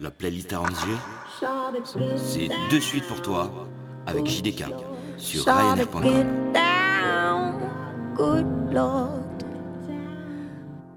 la 0.00 0.10
playlist 0.10 0.52
à 0.52 0.60
Anzieux, 0.60 0.98
c'est 2.16 2.48
de 2.70 2.80
suite 2.80 3.06
pour 3.06 3.22
toi 3.22 3.50
avec 4.06 4.26
JDK 4.26 4.64
sur 5.16 5.44
ryanair.com. 5.44 6.04
Good 8.16 8.72
Lord, 8.72 9.44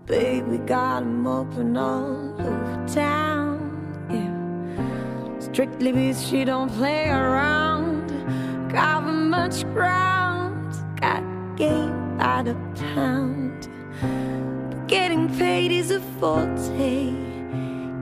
baby 0.05 0.59
got 0.67 1.01
him 1.01 1.25
open 1.25 1.75
all 1.75 2.35
over 2.39 2.85
town. 2.93 3.57
Yeah, 4.11 5.39
strictly 5.39 5.91
beats 5.91 6.21
she 6.21 6.45
don't 6.45 6.69
play 6.77 7.09
around. 7.09 8.11
Cover 8.69 9.11
much 9.11 9.63
ground, 9.73 10.75
got 11.01 11.23
game 11.55 12.17
by 12.19 12.43
the 12.43 12.55
pound. 12.93 13.67
But 14.69 14.87
getting 14.87 15.27
paid 15.39 15.71
is 15.71 15.89
a 15.89 15.99
forte. 16.19 17.26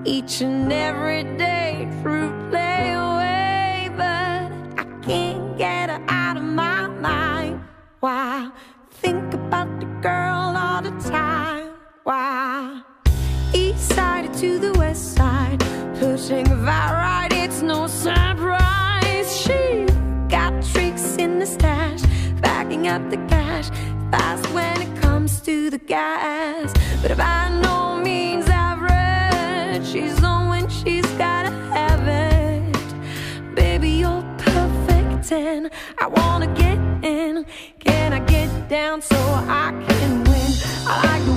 each 0.06 0.42
and 0.42 0.72
every 0.72 1.24
day 1.36 1.90
through 2.02 2.30
play 2.50 2.94
away, 2.94 3.90
but 3.98 4.52
I 4.80 4.86
can't 5.02 5.58
get 5.58 5.90
her 5.90 6.04
out 6.08 6.38
of 6.38 6.44
my 6.44 6.88
mind. 6.88 7.64
Why 8.02 8.52
think 8.92 9.34
about 9.34 9.80
the 9.80 9.88
girl 10.02 10.56
all 10.56 10.82
the 10.84 10.92
time? 11.10 11.72
Why 12.04 12.84
east 13.54 13.96
side 13.96 14.32
to 14.36 14.60
the 14.60 14.74
west 14.74 15.16
side, 15.16 15.60
pushing 16.00 16.46
if 16.46 16.52
right. 16.52 16.92
ride, 16.92 17.34
it's 17.34 17.64
no 17.64 17.88
surprise. 17.88 19.36
She 19.36 19.88
got 20.30 20.54
tricks 20.72 21.18
in 21.18 21.40
the 21.40 21.48
stash, 21.48 22.04
backing 22.42 22.88
up 22.88 23.10
the 23.10 23.18
cash 23.28 23.70
fast 24.12 24.48
when 24.54 24.82
it 24.82 25.02
comes 25.02 25.42
to 25.42 25.72
the 25.72 25.80
gas, 25.80 26.72
but 27.02 27.10
if 27.10 27.20
I 27.20 27.50
know. 27.62 27.85
pretend 35.26 35.72
I 35.98 36.06
wanna 36.06 36.48
get 36.54 36.78
in. 37.04 37.46
Can 37.80 38.14
I 38.14 38.20
get 38.20 38.70
down 38.70 39.02
so 39.02 39.18
I 39.18 39.72
can 39.88 40.24
win? 40.24 40.52
I 40.88 41.02
like 41.04 41.35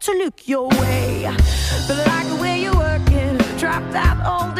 to 0.00 0.12
look 0.12 0.48
your 0.48 0.68
way. 0.68 1.30
But 1.86 1.98
like 2.06 2.26
the 2.28 2.38
way 2.40 2.62
you're 2.62 2.74
working, 2.74 3.36
drop 3.58 3.82
that 3.92 4.16
old. 4.26 4.59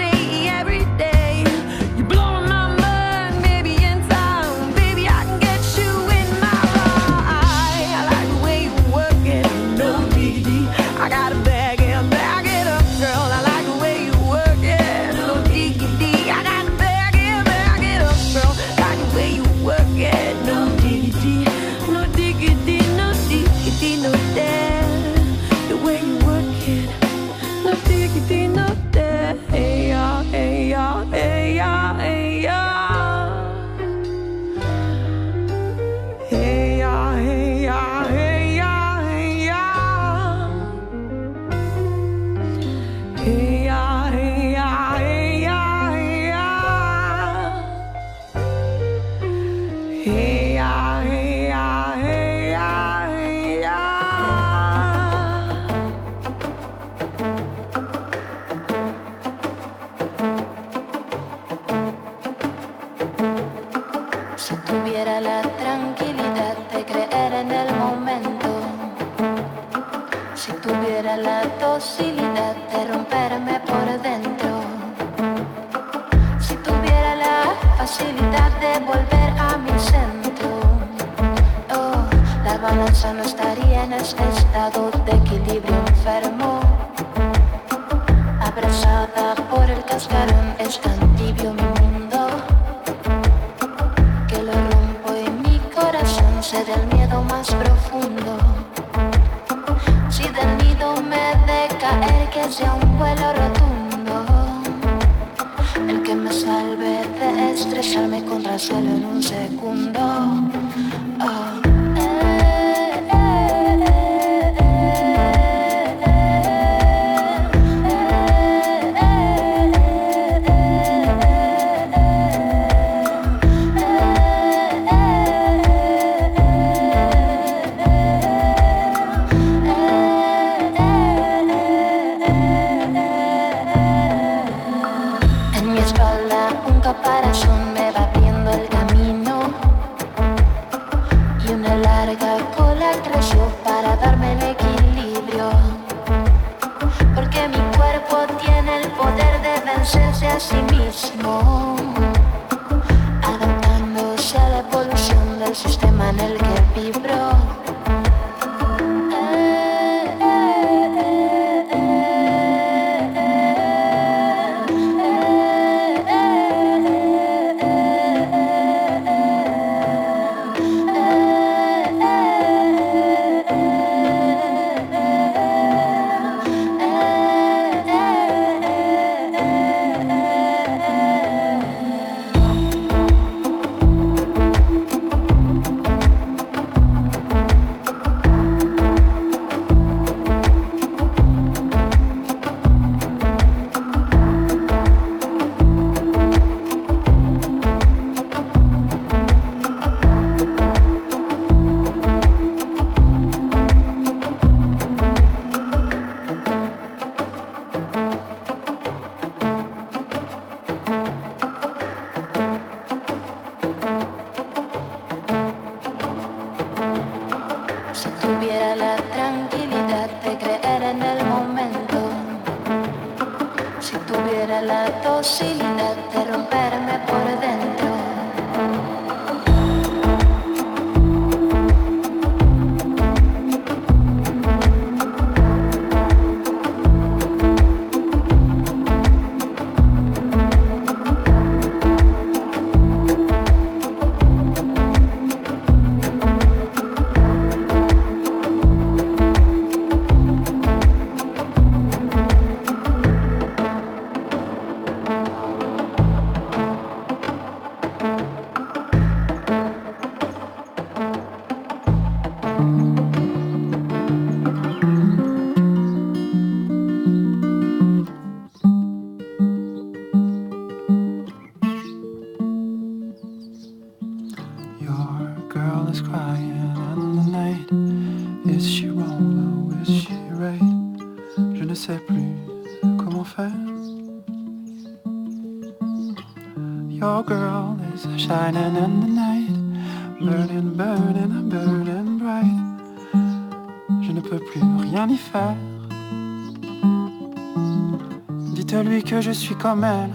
Comme 299.61 299.85
elle, 299.85 300.11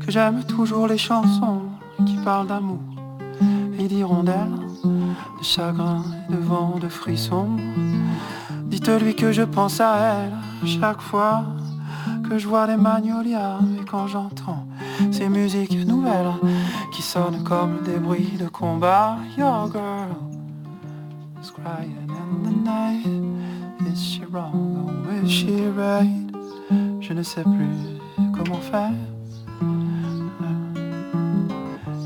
que 0.00 0.10
j'aime 0.10 0.42
toujours 0.44 0.86
les 0.86 0.96
chansons 0.96 1.62
qui 2.06 2.16
parlent 2.24 2.46
d'amour 2.46 2.80
et 3.78 3.86
d'hirondelles, 3.86 4.58
de 4.84 5.44
chagrin, 5.44 6.04
de 6.30 6.36
vent, 6.36 6.78
de 6.80 6.88
frissons. 6.88 7.50
Dites-lui 8.64 9.14
que 9.14 9.30
je 9.32 9.42
pense 9.42 9.80
à 9.80 9.96
elle 9.98 10.66
chaque 10.66 11.00
fois 11.00 11.44
que 12.28 12.38
je 12.38 12.48
vois 12.48 12.66
les 12.66 12.76
magnolias 12.76 13.58
et 13.78 13.84
quand 13.84 14.06
j'entends 14.06 14.66
ces 15.10 15.28
musiques 15.28 15.86
nouvelles 15.86 16.32
qui 16.92 17.02
sonnent 17.02 17.44
comme 17.44 17.82
des 17.84 17.98
bruits 17.98 18.38
de 18.38 18.48
combat. 18.48 19.18
Your 19.36 19.70
girl 19.70 20.16
is 21.42 21.50
crying 21.50 22.08
in 22.08 22.42
the 22.44 22.56
night. 22.64 23.06
Is 23.92 24.00
she 24.00 24.22
wrong 24.30 25.04
or 25.06 25.24
is 25.24 25.30
she 25.30 25.68
right? 25.76 26.28
je 27.00 27.14
ne 27.14 27.22
sais 27.22 27.42
plus 27.42 27.97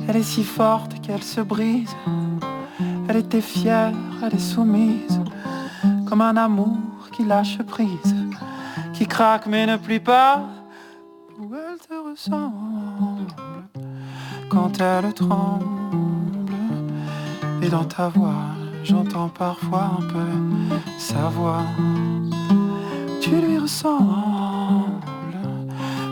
Elle 0.09 0.17
est 0.17 0.23
si 0.23 0.45
forte 0.45 1.01
qu'elle 1.01 1.23
se 1.23 1.41
brise. 1.41 1.95
Elle 3.09 3.17
était 3.17 3.41
fière, 3.41 3.93
elle 4.23 4.35
est 4.35 4.39
soumise, 4.39 5.21
comme 6.09 6.21
un 6.21 6.37
amour 6.37 6.79
qui 7.13 7.25
lâche 7.25 7.59
prise, 7.63 8.15
qui 8.93 9.07
craque 9.07 9.47
mais 9.47 9.67
ne 9.67 9.77
plie 9.77 10.01
pas. 10.01 10.43
Où 11.39 11.55
elle 11.55 11.79
te 11.79 12.11
ressemble 12.11 13.33
quand 14.49 14.81
elle 14.81 15.13
tremble. 15.15 15.67
Et 17.63 17.69
dans 17.69 17.85
ta 17.85 18.09
voix, 18.09 18.45
j'entends 18.85 19.29
parfois 19.29 19.93
un 19.99 20.07
peu 20.09 20.31
sa 20.99 21.29
voix. 21.29 21.65
Tu 23.21 23.31
lui 23.31 23.59
ressembles 23.59 25.01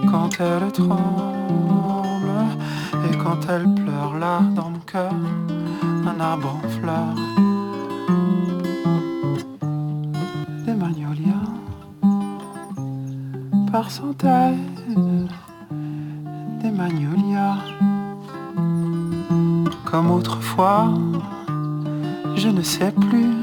quand 0.09 0.31
elle 0.41 0.73
tremble 0.73 2.31
et 3.11 3.17
quand 3.17 3.41
elle 3.49 3.67
pleure 3.75 4.17
là 4.19 4.41
dans 4.55 4.71
mon 4.71 4.79
cœur, 4.81 5.13
un 6.07 6.21
arbre 6.21 6.59
en 6.63 6.69
fleurs. 6.69 7.15
Des 10.65 10.75
magnolias 10.75 11.49
par 13.73 13.91
centaines, 13.91 15.29
des 16.63 16.71
magnolias 16.71 17.59
comme 19.85 20.11
autrefois, 20.13 20.89
je 22.37 22.49
ne 22.49 22.63
sais 22.63 22.93
plus 22.93 23.40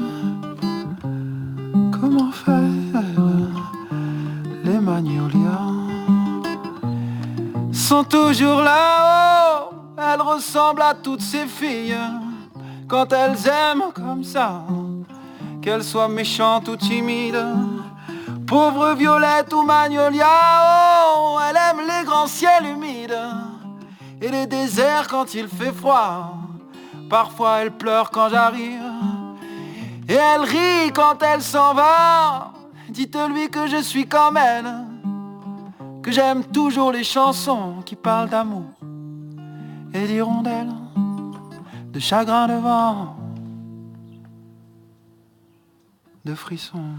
sont 7.88 8.04
toujours 8.04 8.60
là-haut. 8.60 9.70
Elles 9.96 10.20
ressemblent 10.20 10.82
à 10.82 10.92
toutes 10.92 11.22
ces 11.22 11.46
filles 11.46 11.96
quand 12.86 13.10
elles 13.14 13.38
aiment 13.48 13.92
comme 13.94 14.22
ça, 14.22 14.62
qu'elles 15.62 15.84
soient 15.84 16.08
méchantes 16.08 16.68
ou 16.68 16.76
timides. 16.76 17.42
Pauvre 18.46 18.92
Violette 18.92 19.54
ou 19.54 19.62
Magnolia, 19.62 20.26
oh, 21.16 21.38
elle 21.48 21.56
aime 21.56 21.86
les 21.86 22.04
grands 22.04 22.26
ciels 22.26 22.66
humides 22.66 23.18
et 24.20 24.28
les 24.28 24.46
déserts 24.46 25.08
quand 25.08 25.32
il 25.32 25.48
fait 25.48 25.72
froid. 25.72 26.34
Parfois 27.08 27.60
elle 27.60 27.70
pleure 27.70 28.10
quand 28.10 28.28
j'arrive 28.28 28.82
et 30.06 30.14
elle 30.14 30.42
rit 30.42 30.92
quand 30.94 31.22
elle 31.22 31.42
s'en 31.42 31.72
va. 31.72 32.52
Dites-lui 32.90 33.48
que 33.48 33.66
je 33.66 33.80
suis 33.80 34.06
comme 34.06 34.36
elle 34.36 34.87
que 36.08 36.14
j'aime 36.14 36.42
toujours 36.42 36.90
les 36.90 37.04
chansons 37.04 37.82
qui 37.84 37.94
parlent 37.94 38.30
d'amour 38.30 38.70
et 39.92 40.06
d'hirondelles, 40.06 40.72
de 41.92 42.00
chagrin 42.00 42.48
de 42.48 42.54
vent, 42.54 43.14
de 46.24 46.34
frissons. 46.34 46.94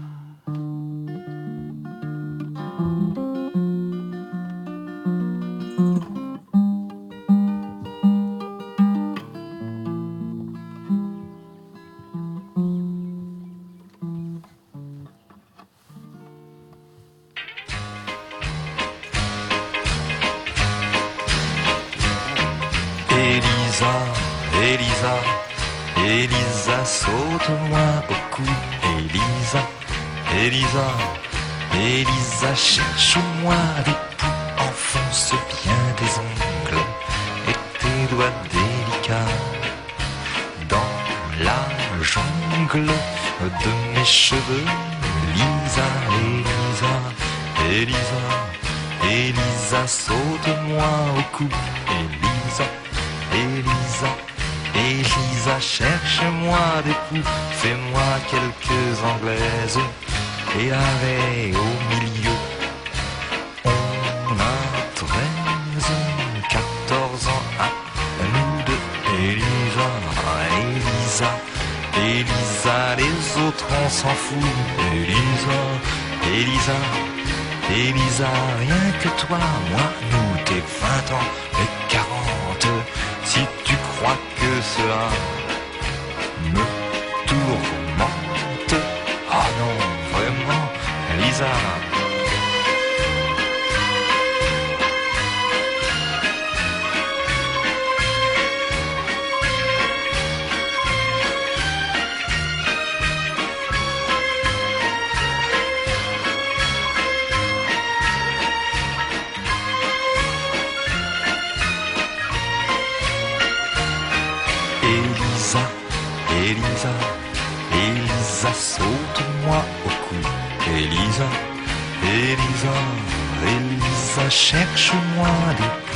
Elisa, 124.30 124.36
cherche-moi 124.36 125.89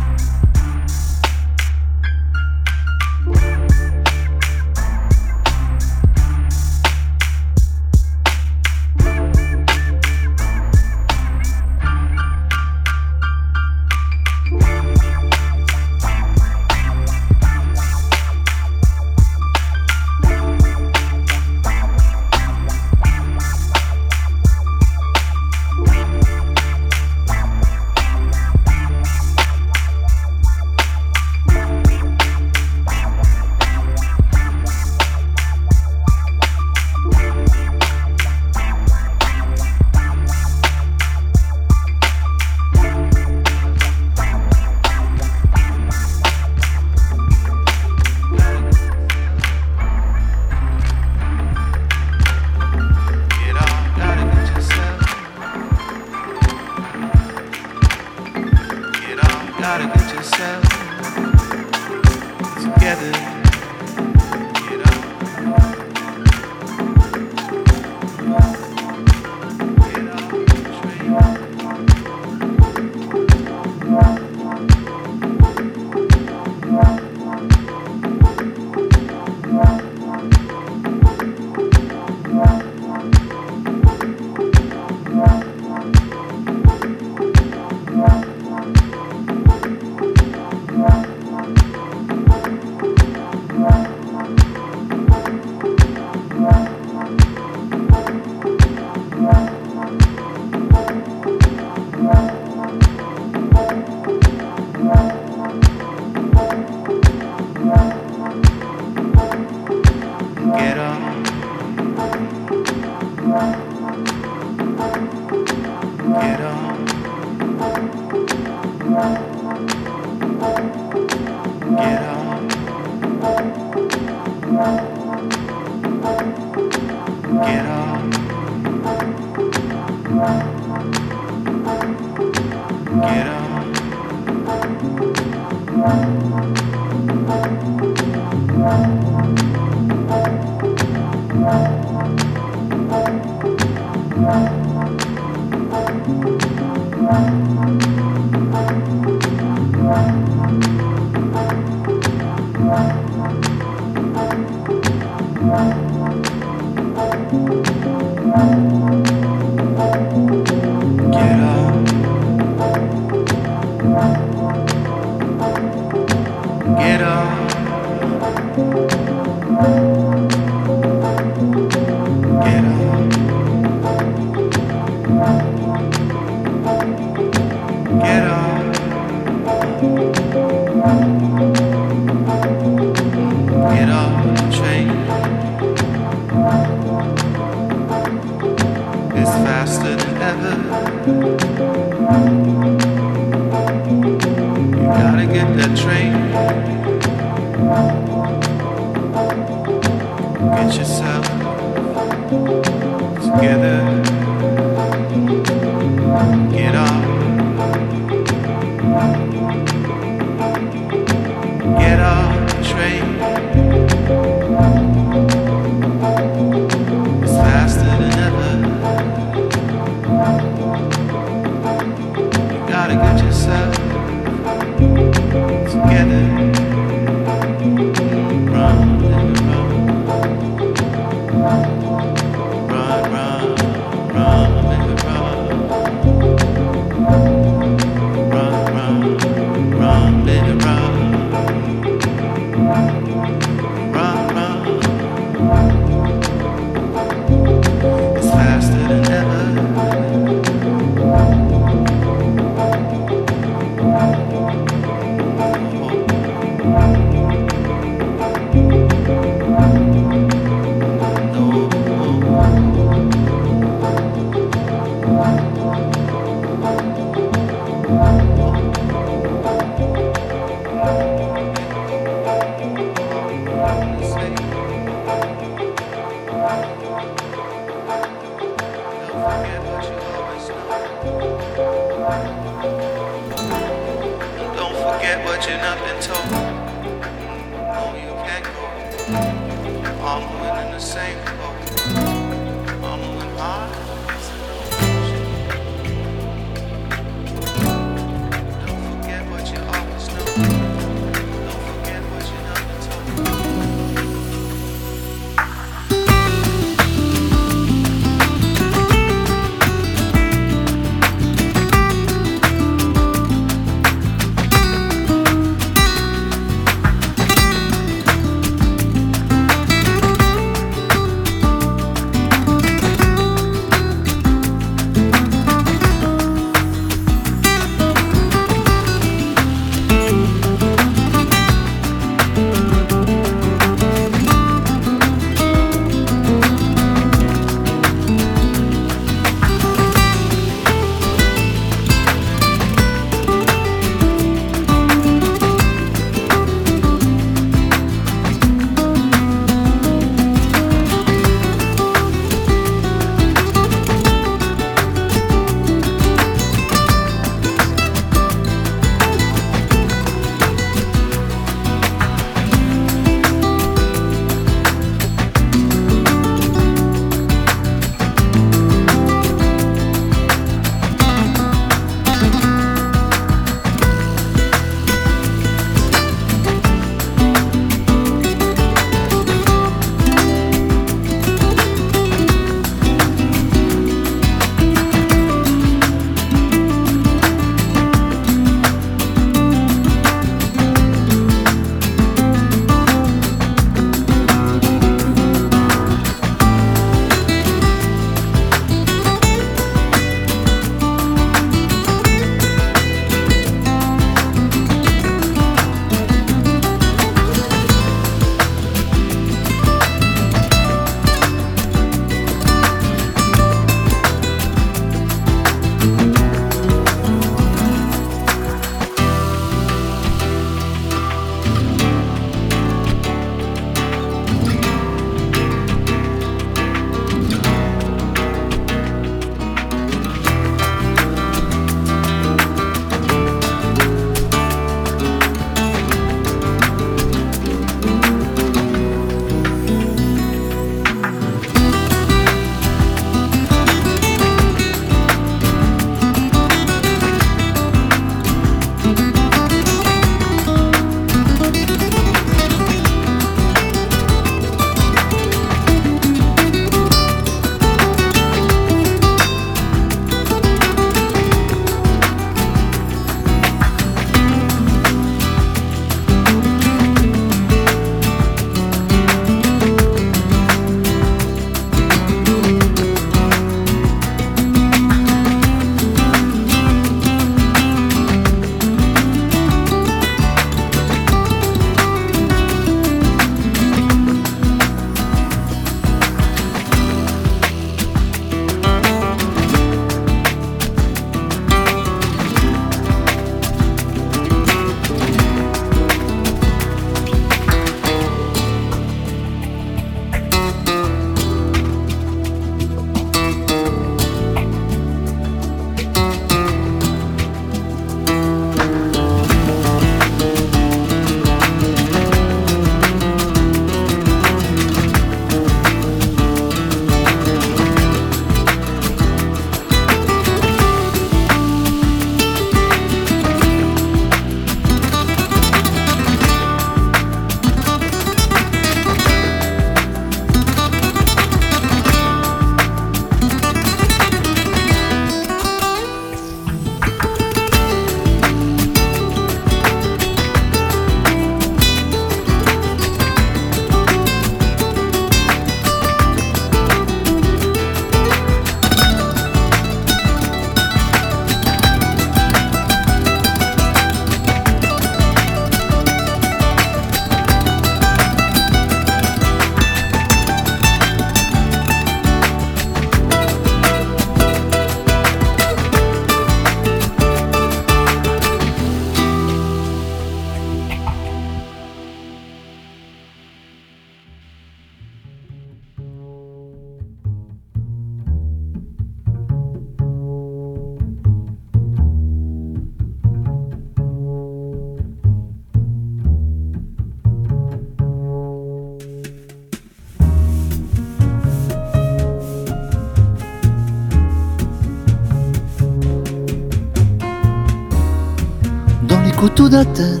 d'Athènes, 599.48 600.00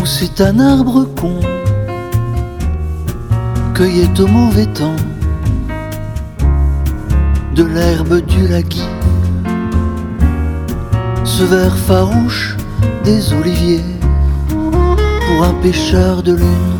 où 0.00 0.06
c'est 0.06 0.40
un 0.40 0.58
arbre 0.58 1.04
con, 1.20 1.40
cueillait 3.74 4.20
au 4.20 4.26
mauvais 4.26 4.66
temps 4.66 4.96
de 7.54 7.64
l'herbe 7.64 8.24
du 8.26 8.48
lagui, 8.48 8.88
ce 11.24 11.44
vert 11.44 11.76
farouche 11.76 12.56
des 13.04 13.32
oliviers 13.32 13.84
pour 14.48 15.44
un 15.44 15.54
pêcheur 15.62 16.22
de 16.22 16.34
lune. 16.34 16.71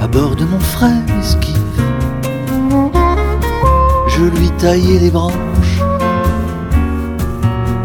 À 0.00 0.08
bord 0.08 0.34
de 0.34 0.44
mon 0.44 0.58
frère 0.58 1.04
esquive. 1.20 1.56
Je 4.08 4.24
lui 4.24 4.50
taillais 4.58 4.98
les 4.98 5.10
branches. 5.10 5.80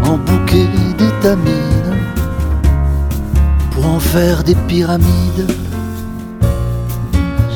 En 0.04 0.18
bouquets 0.18 0.68
d'étamines. 0.98 1.96
Pour 3.72 3.86
en 3.86 4.00
faire 4.00 4.44
des 4.44 4.56
pyramides. 4.68 5.52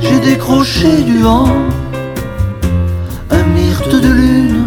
J'ai 0.01 0.19
décroché 0.19 1.01
du 1.03 1.19
vent. 1.19 1.49
Un 3.31 3.43
myrte 3.55 3.95
de 3.95 4.11
lune. 4.11 4.65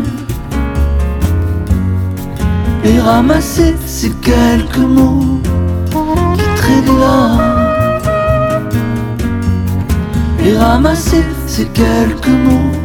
Et 2.85 2.99
ramassé 2.99 3.77
ces 3.87 4.11
quelques 4.11 4.79
mots 4.79 5.34
Et 10.47 10.57
ramassé 10.59 11.25
ces 11.47 11.67
quelques 11.67 12.29
mots 12.29 12.84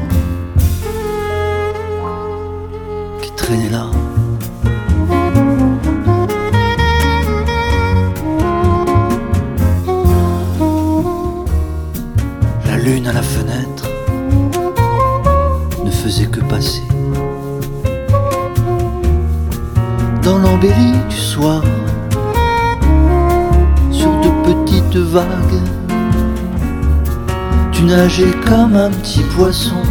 comme 28.48 28.76
un 28.76 28.90
petit 28.90 29.24
poisson, 29.36 29.82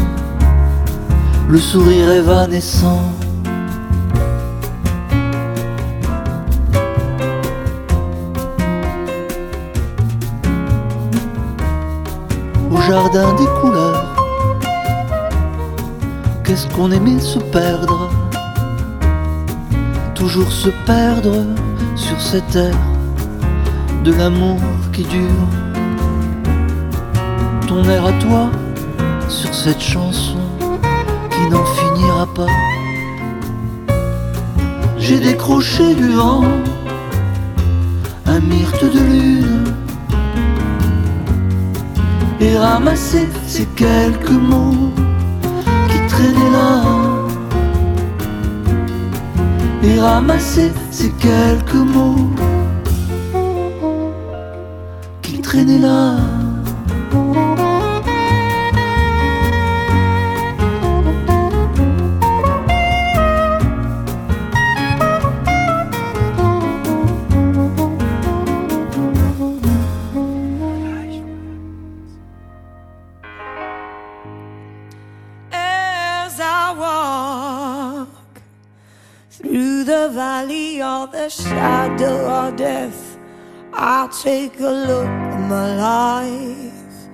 le 1.48 1.58
sourire 1.58 2.10
évanescent. 2.10 3.12
Au 12.70 12.80
jardin 12.82 13.34
des 13.34 13.46
couleurs, 13.60 14.14
qu'est-ce 16.44 16.66
qu'on 16.68 16.90
aimait 16.90 17.20
se 17.20 17.38
perdre? 17.38 18.10
Toujours 20.14 20.52
se 20.52 20.68
perdre 20.84 21.46
sur 21.96 22.20
cette 22.20 22.48
terre 22.48 22.76
de 24.04 24.12
l'amour 24.12 24.60
qui 24.92 25.04
dure. 25.04 25.77
Ton 27.68 27.84
air 27.84 28.06
à 28.06 28.12
toi 28.12 28.48
sur 29.28 29.54
cette 29.54 29.82
chanson 29.82 30.38
qui 31.30 31.50
n'en 31.50 31.66
finira 31.66 32.26
pas. 32.34 32.46
J'ai 34.96 35.20
décroché 35.20 35.94
du 35.94 36.08
vent 36.08 36.44
un 38.24 38.40
myrte 38.40 38.84
de 38.86 39.00
lune 39.00 39.64
et 42.40 42.56
ramassé 42.56 43.28
ces 43.46 43.66
quelques 43.76 44.30
mots 44.30 44.90
qui 45.90 45.98
traînaient 46.08 46.50
là 46.50 46.84
et 49.82 50.00
ramasser 50.00 50.72
ces 50.90 51.10
quelques 51.10 51.74
mots 51.74 52.30
qui 55.20 55.42
traînaient 55.42 55.80
là. 55.80 56.16
Take 84.22 84.58
a 84.58 84.68
look 84.68 85.06
at 85.06 85.48
my 85.48 85.76
life 85.76 87.08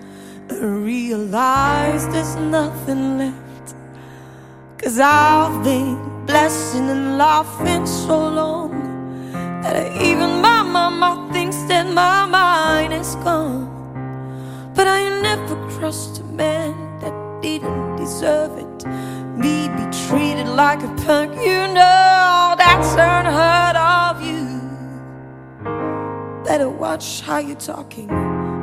and 0.48 0.84
realize 0.84 2.08
there's 2.08 2.36
nothing 2.36 3.18
left. 3.18 3.74
Cause 4.78 4.98
I've 4.98 5.62
been 5.62 6.24
blessing 6.24 6.88
and 6.88 7.18
laughing 7.18 7.84
so 7.86 8.16
long 8.28 8.70
that 9.62 10.00
even 10.00 10.40
my 10.40 10.62
mama 10.62 11.28
thinks 11.30 11.56
that 11.64 11.86
my 11.92 12.24
mind 12.24 12.94
is 12.94 13.16
gone. 13.16 13.68
But 14.74 14.86
I 14.86 15.20
never 15.20 15.56
trust 15.78 16.20
a 16.20 16.24
man 16.24 16.72
that 17.00 17.42
didn't 17.42 17.96
deserve 17.96 18.56
it. 18.56 18.86
Me 19.36 19.68
be 19.76 19.84
treated 20.06 20.48
like 20.48 20.82
a 20.82 20.92
punk, 21.04 21.34
you 21.34 21.66
know 21.78 22.54
that's 22.56 22.92
unheard 22.92 23.76
of 23.76 24.22
you. 24.22 24.33
Better 26.54 26.70
watch 26.70 27.20
how 27.22 27.38
you're 27.38 27.56
talking 27.56 28.08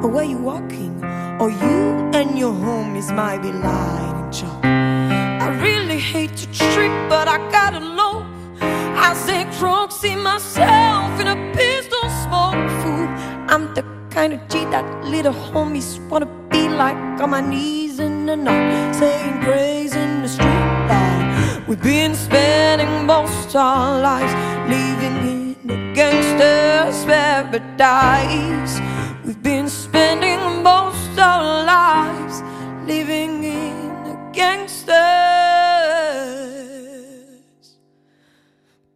or 0.01 0.07
where 0.07 0.23
you're 0.23 0.39
walking, 0.39 1.03
or 1.41 1.49
you 1.49 2.09
and 2.13 2.39
your 2.39 2.53
homies 2.53 3.13
might 3.13 3.41
be 3.41 3.51
lying 3.51 4.23
in 4.23 4.31
chalk. 4.31 4.63
I 4.63 5.47
really 5.61 5.99
hate 5.99 6.33
to 6.37 6.45
trip, 6.53 6.93
but 7.09 7.27
I 7.27 7.37
gotta 7.51 7.81
know. 7.81 8.25
I 8.61 9.13
say 9.13 9.43
drunk, 9.59 9.91
see 9.91 10.15
myself 10.15 11.19
in 11.19 11.27
a 11.27 11.35
pistol 11.53 12.09
smoke 12.23 12.63
fool. 12.79 13.07
I'm 13.51 13.73
the 13.73 13.83
kind 14.09 14.31
of 14.31 14.39
G 14.47 14.63
that 14.71 14.85
little 15.03 15.33
homies 15.33 15.99
wanna 16.07 16.29
be 16.49 16.69
like 16.69 16.95
on 17.19 17.31
my 17.31 17.41
knees 17.41 17.99
in 17.99 18.25
the 18.25 18.37
night, 18.37 18.95
saying 18.95 19.41
praise 19.43 19.93
in 19.97 20.21
the 20.21 20.29
street. 20.29 21.67
We've 21.67 21.83
been 21.83 22.15
spending 22.15 23.05
most 23.05 23.53
our 23.53 24.01
lives 24.01 24.33
living 24.69 25.17
in 25.29 25.40
a 25.69 25.93
gangster's 25.93 27.05
paradise. 27.05 28.79
We've 29.23 29.41
been 29.41 29.69
spending 29.69 30.63
most 30.63 31.19
our 31.19 31.65
lives 31.65 32.41
living 32.87 33.43
in 33.43 33.91
a 34.07 34.29
gangster's. 34.33 34.95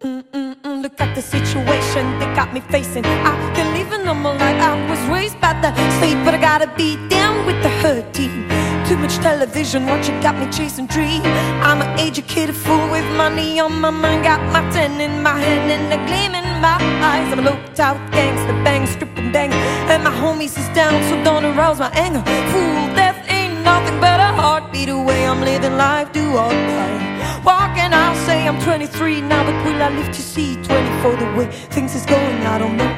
Mm-mm-mm, 0.02 0.82
look 0.82 1.00
at 1.00 1.14
the 1.16 1.22
situation 1.22 2.20
they 2.20 2.26
got 2.34 2.52
me 2.54 2.62
facing. 2.62 3.06
I 3.06 3.36
can 3.56 3.74
live 3.78 3.92
a 3.92 4.04
normal 4.04 4.34
life. 4.34 4.60
I 4.60 4.90
was 4.90 5.00
raised 5.08 5.40
by 5.40 5.54
the 5.62 5.72
state, 6.00 6.18
but 6.26 6.34
I 6.34 6.42
gotta 6.42 6.68
be 6.76 6.98
down 7.10 7.46
with 7.46 7.62
the 7.62 7.70
herd 7.70 8.12
team. 8.14 8.50
Too 8.88 8.98
much 8.98 9.16
television 9.18 9.86
watching 9.88 10.20
got 10.22 10.38
me 10.38 10.52
chasing 10.52 10.88
dreams. 10.88 11.26
I'm 11.62 11.82
an 11.82 12.00
educated 12.00 12.56
fool 12.56 12.90
with 12.90 13.06
money 13.18 13.60
on 13.60 13.80
my 13.80 13.90
mind. 13.90 14.24
Got 14.24 14.42
my 14.54 14.62
ten 14.72 15.02
in 15.02 15.24
my 15.24 15.40
hand 15.40 15.72
and 15.72 15.94
a 15.94 15.98
gleam 16.06 16.36
in 16.36 16.55
my 16.66 16.82
eyes. 17.12 17.28
I'm 17.32 17.46
a 17.46 17.54
out 17.88 18.00
gangster, 18.12 18.56
bang, 18.66 18.88
strip 18.88 19.16
and 19.22 19.32
bang. 19.32 19.52
And 19.92 20.04
my 20.04 20.14
homies 20.22 20.56
is 20.62 20.70
down, 20.80 20.96
so 21.10 21.14
don't 21.24 21.46
arouse 21.52 21.80
my 21.86 21.92
anger. 22.06 22.24
Fool, 22.52 22.82
death 23.00 23.20
ain't 23.38 23.56
nothing 23.72 23.98
but 24.06 24.20
a 24.28 24.32
heartbeat 24.40 24.90
away. 24.90 25.22
I'm 25.30 25.42
living 25.42 25.78
life, 25.78 26.10
do 26.12 26.26
or 26.44 26.54
die. 26.72 27.02
Walking, 27.46 27.92
I'll 28.02 28.20
say 28.28 28.48
I'm 28.50 28.60
23 28.62 29.22
now, 29.22 29.44
but 29.48 29.58
will 29.66 29.82
I 29.88 29.90
live 30.00 30.12
to 30.20 30.24
see 30.34 30.56
24? 30.64 31.18
The 31.22 31.28
way 31.38 31.48
things 31.76 31.94
is 32.00 32.06
going, 32.06 32.40
I 32.54 32.58
don't 32.58 32.78
know. 32.82 32.94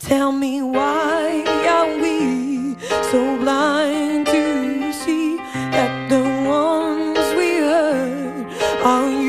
Tell 0.00 0.32
me 0.32 0.54
why 0.76 1.44
are 1.76 1.92
we 2.02 2.76
so 3.10 3.20
blind 3.42 4.26
to 4.34 4.92
see 5.02 5.36
that 5.76 5.92
the 6.12 6.24
ones 6.60 7.24
we 7.38 7.48
hurt 7.70 8.46
are 8.90 9.21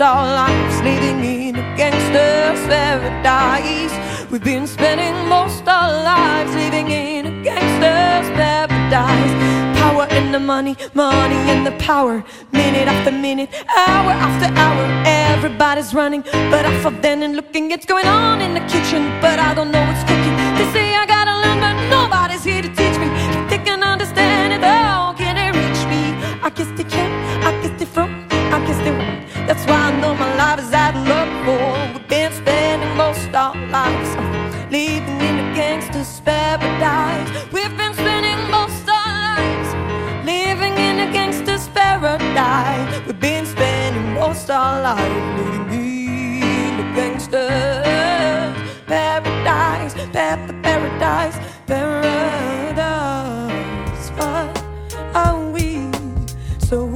our 0.00 0.26
lives 0.26 0.80
living 0.82 1.24
in 1.24 1.56
a 1.56 1.76
gangster's 1.76 2.66
paradise. 2.66 3.92
We've 4.30 4.42
been 4.42 4.66
spending 4.66 5.28
most 5.28 5.66
our 5.68 5.90
lives 5.90 6.52
living 6.54 6.90
in 6.90 7.26
a 7.26 7.42
gangster's 7.44 8.28
paradise. 8.36 9.32
Power 9.78 10.06
and 10.10 10.34
the 10.34 10.40
money, 10.40 10.76
money 10.94 11.36
and 11.52 11.66
the 11.66 11.72
power. 11.72 12.24
Minute 12.52 12.88
after 12.88 13.12
minute, 13.12 13.50
hour 13.76 14.12
after 14.12 14.52
hour, 14.58 14.84
everybody's 15.06 15.94
running. 15.94 16.22
But 16.22 16.64
I 16.66 16.72
thought 16.82 17.00
then 17.00 17.22
and 17.22 17.36
looking, 17.36 17.70
it's 17.70 17.86
going 17.86 18.06
on 18.06 18.40
in 18.40 18.54
the 18.54 18.64
kitchen, 18.72 19.02
but 19.20 19.38
I 19.38 19.54
don't 19.54 19.70
know 19.70 19.84
what's 19.86 20.02
cooking. 20.02 20.36
They 20.58 20.66
say 20.72 20.94
I 20.94 21.06
gotta 21.06 21.34
learn, 21.44 21.60
but 21.60 21.74
nobody's 21.88 22.42
here 22.42 22.62
to 22.62 22.68
teach 22.68 22.96
me. 22.98 23.08
If 23.38 23.50
they 23.50 23.58
can 23.58 23.82
understand 23.82 24.52
it, 24.54 24.62
how 24.62 25.14
can 25.16 25.36
they 25.36 25.50
reach 25.58 25.82
me? 25.86 26.02
I 26.42 26.50
guess 26.50 26.70
they 26.76 26.84
That's 29.46 29.66
why 29.66 29.90
I 29.90 30.00
know 30.00 30.14
my 30.14 30.34
life 30.36 30.58
is 30.60 30.72
at 30.72 30.94
luck 31.10 31.28
for. 31.44 31.98
We've 31.98 32.08
been 32.08 32.32
spending 32.32 32.96
most 32.96 33.28
our 33.34 33.54
lives 33.68 34.10
living 34.72 35.20
in 35.20 35.38
a 35.38 35.54
gangster's 35.54 36.20
paradise. 36.20 37.28
We've 37.52 37.76
been 37.76 37.92
spending 37.92 38.50
most 38.50 38.88
our 38.88 39.36
lives 39.36 39.68
living 40.24 40.74
in 40.78 41.00
a 41.06 41.12
gangster's 41.12 41.68
paradise. 41.68 43.06
We've 43.06 43.20
been 43.20 43.44
spending 43.44 44.14
most 44.14 44.48
our 44.50 44.80
lives 44.80 45.36
living 45.70 46.42
in 46.42 46.80
a 46.80 46.94
gangster's 46.96 48.56
paradise, 48.86 49.94
pa- 50.14 50.48
paradise, 50.62 51.36
paradise. 51.66 52.94
Why 54.16 54.50
are 55.14 55.50
we 55.50 55.90
so 56.60 56.86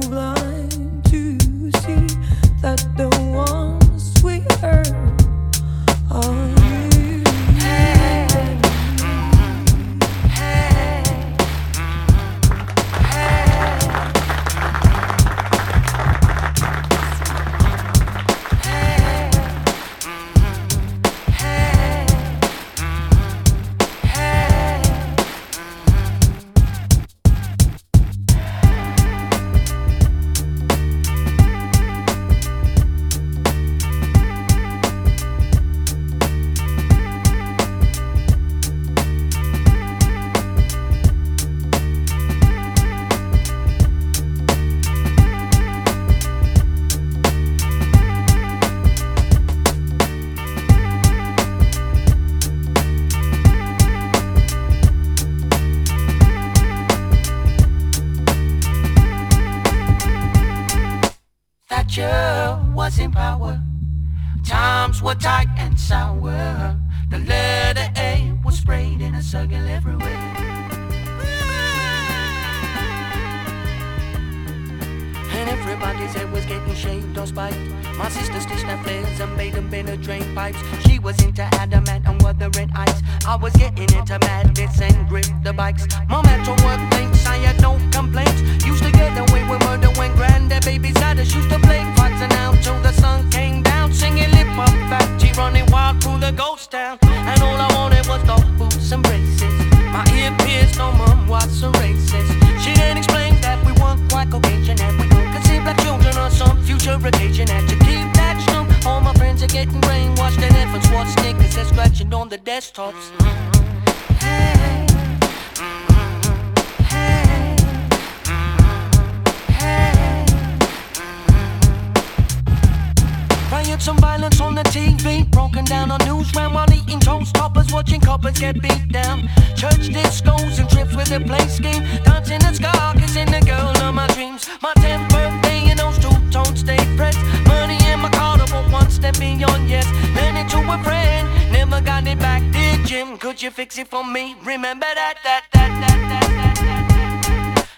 Violence 124.19 124.41
on 124.41 124.53
the 124.53 124.63
TV, 124.63 125.31
broken 125.31 125.63
down 125.63 125.91
on 125.91 125.99
newsround 126.01 126.53
while 126.53 126.69
eating 126.73 126.99
toast 126.99 127.33
toppers, 127.33 127.71
watching 127.71 128.01
coppers 128.01 128.37
get 128.37 128.61
beat 128.61 128.89
down. 128.89 129.21
Church 129.55 129.87
discos 129.95 130.59
and 130.59 130.69
trips 130.69 130.93
with 130.93 131.09
a 131.13 131.21
play 131.21 131.47
scheme, 131.47 131.81
dancing 132.03 132.43
and 132.43 132.53
scar 132.53 132.93
kissing 132.95 133.31
the 133.31 133.39
girl 133.39 133.71
of 133.81 133.95
my 133.95 134.07
dreams. 134.07 134.49
My 134.61 134.73
10th 134.73 135.07
birthday 135.09 135.69
and 135.69 135.79
those 135.79 135.97
two 135.99 136.11
tones 136.31 136.59
stay 136.59 136.79
pressed. 136.97 137.23
Money 137.47 137.77
in 137.89 138.01
my 138.01 138.09
car, 138.09 138.37
but 138.37 138.69
one 138.69 138.89
step 138.89 139.17
beyond 139.17 139.69
yes. 139.69 139.87
Lend 140.13 140.37
it 140.37 140.49
to 140.51 140.59
a 140.67 140.83
friend, 140.83 141.25
never 141.53 141.79
got 141.79 142.05
it 142.05 142.19
back. 142.19 142.43
Dear 142.51 142.75
Jim, 142.83 143.17
could 143.17 143.41
you 143.41 143.51
fix 143.51 143.77
it 143.77 143.87
for 143.87 144.03
me? 144.03 144.35
Remember 144.43 144.87
that, 144.95 145.15
that, 145.23 145.45
that, 145.53 145.71
that, 145.79 145.95
that. 146.09 146.19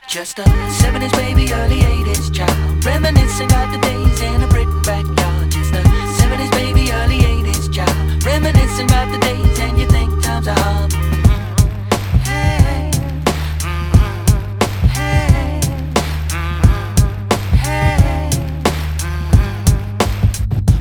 Just 0.07 0.39
a 0.39 0.43
70s 0.43 1.11
baby, 1.11 1.53
early 1.53 1.81
80s 1.81 2.33
child. 2.33 2.83
Reminiscing 2.83 3.45
about 3.45 3.71
the 3.71 3.77
days 3.77 4.21
in 4.21 4.41
a 4.41 4.50
Reminiscing 8.23 8.85
about 8.85 9.11
the 9.11 9.17
days 9.17 9.59
and 9.59 9.79
you 9.79 9.87
think 9.87 10.21
times 10.23 10.47
are 10.47 10.53
hard. 10.59 10.93
Hey, 12.21 12.91
hey, 14.87 15.59
hey. 17.57 18.29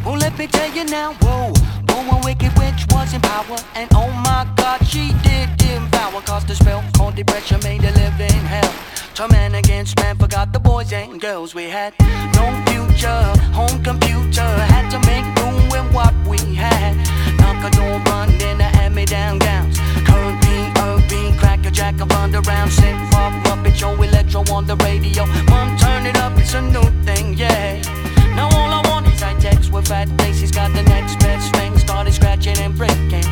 Well, 0.05 0.17
let 0.17 0.39
me 0.39 0.47
tell 0.47 0.71
you 0.75 0.85
now, 0.85 1.15
whoa. 1.23 1.55
Whoa, 1.89 2.19
a 2.19 2.21
wicked 2.23 2.53
witch 2.59 2.87
was 2.91 3.15
in 3.15 3.23
power. 3.23 3.57
And 3.75 3.89
oh 3.95 4.11
my 4.23 4.47
god, 4.57 4.87
she 4.87 5.15
did 5.23 5.57
devour. 5.57 6.21
Cause 6.21 6.45
the 6.45 6.55
spell 6.55 6.85
called 6.95 7.15
depression 7.15 7.59
made 7.63 7.83
a 7.85 7.93
living 7.93 8.45
hell. 8.45 8.75
To 9.15 9.29
man 9.29 9.55
against 9.55 9.99
man, 9.99 10.17
forgot 10.19 10.53
the 10.53 10.61
boys 10.61 10.93
and 10.93 11.19
girls 11.19 11.55
we 11.55 11.65
had. 11.71 11.95
No 12.35 12.53
future, 12.69 13.23
home 13.53 13.83
computer. 13.83 14.43
Had 14.43 14.91
to 14.91 14.99
make 15.07 15.25
do 15.37 15.47
with 15.73 15.91
what 15.95 16.15
we 16.27 16.55
had. 16.55 17.20
Knock 17.61 17.75
a 17.75 17.77
door, 17.77 18.01
run 18.07 18.31
in 18.41 18.57
the 18.57 18.65
hand 18.65 18.95
me 18.95 19.05
down 19.05 19.39
gowns. 19.39 19.79
Current 20.07 20.41
bean, 20.41 20.73
urban, 20.79 21.37
cracker 21.37 21.71
jack, 21.71 22.01
of 22.01 22.11
underground. 22.13 22.71
Synth 22.71 23.11
pop, 23.11 23.33
muppet 23.45 23.75
show, 23.75 23.93
electro 24.01 24.43
on 24.51 24.67
the 24.67 24.77
radio. 24.77 25.27
Mom, 25.45 25.77
turn 25.77 26.07
it 26.07 26.17
up, 26.17 26.33
it's 26.39 26.55
a 26.55 26.63
new 26.63 26.89
thing, 27.05 27.35
yeah. 27.35 27.83
Now 28.35 28.49
all 28.57 28.73
I 28.73 28.89
want 28.89 29.09
is 29.09 29.21
high 29.21 29.39
text 29.39 29.71
with 29.73 29.89
fat 29.89 30.09
faces. 30.19 30.51
Got 30.51 30.73
the 30.73 30.83
next 30.85 31.19
best 31.19 31.55
thing, 31.55 31.77
started 31.77 32.15
scratching 32.15 32.57
and 32.57 32.75
breaking. 32.75 33.29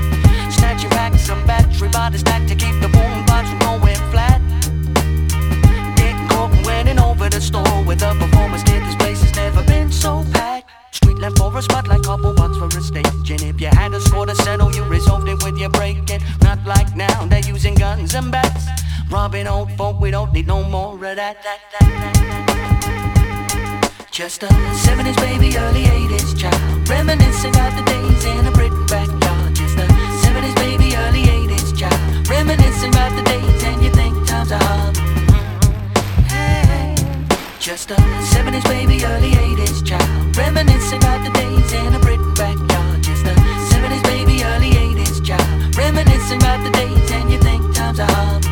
Snatching 0.50 0.90
back 0.90 1.14
some 1.14 1.46
battery 1.46 1.88
by 1.88 2.10
the 2.10 2.18
stack 2.18 2.46
to 2.48 2.54
keep 2.54 2.78
the 2.82 2.88
boom 2.88 3.24
box 3.24 3.48
from 3.48 3.80
going 3.80 3.96
flat. 4.12 4.42
Caught 6.28 6.52
and 6.52 6.66
winning 6.66 6.98
over 6.98 7.30
the 7.30 7.40
store 7.40 7.82
with 7.86 8.02
a 8.02 8.14
performance 8.14 8.62
kit. 8.62 8.82
This 8.82 8.96
place 8.96 9.22
has 9.22 9.34
never 9.36 9.62
been 9.62 9.90
so 9.90 10.22
packed. 10.32 10.77
Street 10.98 11.18
left 11.18 11.38
for 11.38 11.56
a 11.56 11.62
spotlight, 11.62 12.02
couple 12.02 12.32
bucks 12.32 12.56
for 12.58 12.66
a 12.66 12.82
stage. 12.82 13.30
And 13.30 13.42
if 13.42 13.60
you 13.60 13.68
had 13.68 13.94
a 13.94 14.00
score 14.00 14.26
to 14.26 14.34
settle, 14.34 14.74
you 14.74 14.82
resolved 14.84 15.28
it 15.28 15.42
with 15.44 15.56
your 15.56 15.70
breaking. 15.70 16.20
Not 16.42 16.58
like 16.64 16.94
now, 16.96 17.26
they're 17.26 17.48
using 17.54 17.74
guns 17.74 18.14
and 18.14 18.30
bats. 18.32 18.66
Robbing 19.10 19.46
old 19.46 19.70
folk, 19.72 20.00
we 20.00 20.10
don't 20.10 20.32
need 20.32 20.46
no 20.46 20.62
more 20.64 20.94
of 20.94 21.00
that. 21.00 21.16
that, 21.18 21.36
that, 21.44 21.60
that. 21.80 22.18
Just 24.10 24.42
a 24.42 24.48
70s 24.48 25.16
baby, 25.16 25.56
early 25.56 25.84
80s 25.84 26.36
child. 26.36 26.88
Reminiscing 26.88 27.54
about 27.54 27.72
the 27.78 27.84
days 27.92 28.24
in 28.24 28.46
a 28.46 28.50
Britain 28.50 28.84
backyard. 28.86 29.54
Just 29.54 29.78
a 29.78 29.86
70s 30.26 30.56
baby, 30.56 30.96
early 30.96 31.22
80s 31.22 31.78
child. 31.78 32.28
Reminiscing 32.28 32.90
about 32.90 33.14
the 33.16 33.22
days 33.22 33.62
and 33.62 33.84
you 33.84 33.90
think 33.90 34.26
times 34.26 34.50
are 34.50 34.62
hard. 34.64 35.07
Just 37.68 37.90
a 37.90 37.96
70s 37.96 38.64
baby, 38.64 39.04
early 39.04 39.32
80s 39.32 39.86
child. 39.86 40.34
Reminiscing 40.34 41.00
about 41.00 41.22
the 41.22 41.30
days 41.38 41.70
in 41.74 41.92
a 41.92 41.98
brick 41.98 42.18
backyard. 42.34 43.02
Just 43.02 43.26
a 43.26 43.34
70s 43.74 44.02
baby, 44.04 44.42
early 44.42 44.70
80s 44.70 45.22
child. 45.22 45.76
Reminiscing 45.76 46.38
about 46.38 46.64
the 46.64 46.70
days 46.70 47.10
and 47.10 47.30
you 47.30 47.38
think 47.38 47.74
times 47.74 48.00
are 48.00 48.10
hard. 48.10 48.47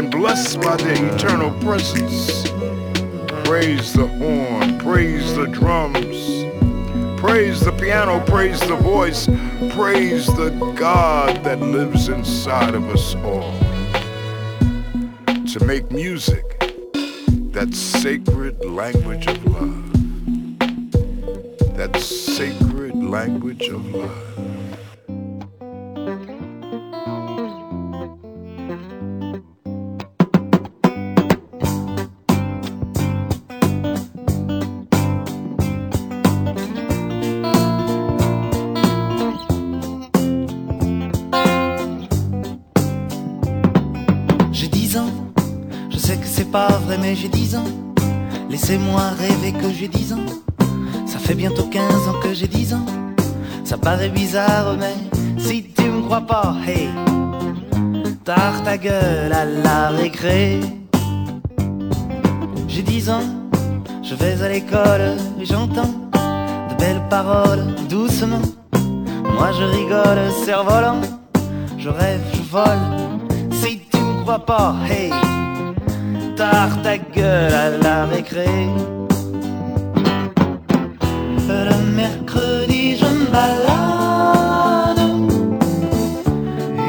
And 0.00 0.10
blessed 0.10 0.58
by 0.62 0.76
their 0.76 1.14
eternal 1.14 1.50
presence. 1.60 2.48
Praise 3.44 3.92
the 3.92 4.06
horn, 4.06 4.78
praise 4.78 5.36
the 5.36 5.46
drums, 5.46 6.16
praise 7.20 7.60
the 7.60 7.72
piano, 7.72 8.18
praise 8.24 8.60
the 8.60 8.76
voice, 8.76 9.26
praise 9.74 10.24
the 10.24 10.48
God 10.74 11.44
that 11.44 11.60
lives 11.60 12.08
inside 12.08 12.74
of 12.74 12.88
us 12.88 13.14
all. 13.16 13.52
To 15.26 15.64
make 15.66 15.90
music, 15.90 16.46
that 17.52 17.74
sacred 17.74 18.64
language 18.64 19.26
of 19.26 19.44
love, 19.44 19.92
that 21.76 21.94
sacred 22.00 22.96
language 23.04 23.68
of 23.68 23.84
love. 23.94 24.29
Mais 47.50 47.56
j'ai 47.56 47.56
10 47.56 47.56
ans. 47.56 47.64
Laissez-moi 48.48 49.02
rêver 49.18 49.52
que 49.52 49.72
j'ai 49.72 49.88
10 49.88 50.12
ans. 50.12 50.26
Ça 51.06 51.18
fait 51.18 51.34
bientôt 51.34 51.64
15 51.64 52.08
ans 52.08 52.20
que 52.22 52.34
j'ai 52.34 52.46
10 52.46 52.74
ans. 52.74 52.86
Ça 53.64 53.76
paraît 53.78 54.08
bizarre, 54.08 54.76
mais 54.78 54.94
si 55.38 55.64
tu 55.76 55.84
me 55.84 56.02
crois 56.02 56.20
pas, 56.20 56.54
hey, 56.66 56.88
tard 58.24 58.62
ta 58.64 58.76
gueule 58.76 59.32
à 59.32 59.44
la 59.44 59.88
récré. 59.90 60.60
J'ai 62.68 62.82
10 62.82 63.10
ans, 63.10 63.28
je 64.02 64.14
vais 64.14 64.42
à 64.42 64.48
l'école 64.48 65.16
et 65.40 65.44
j'entends 65.44 65.94
de 66.70 66.74
belles 66.78 67.02
paroles 67.08 67.74
doucement. 67.88 68.42
Moi 69.24 69.50
je 69.52 69.64
rigole, 69.64 70.30
cerf-volant, 70.44 71.00
je 71.78 71.88
rêve, 71.88 72.22
je 72.34 72.42
vole. 72.42 72.84
Si 73.52 73.80
tu 73.90 73.98
me 73.98 74.22
crois 74.22 74.44
pas, 74.44 74.74
hey, 74.88 75.10
tard 76.40 76.74
ta 76.82 76.96
gueule 76.96 77.52
à 77.64 77.68
la 77.84 78.06
récré. 78.06 78.48
Le 81.68 81.76
mercredi, 82.00 82.96
je 83.00 83.08
me 83.18 83.26
balade, 83.36 85.02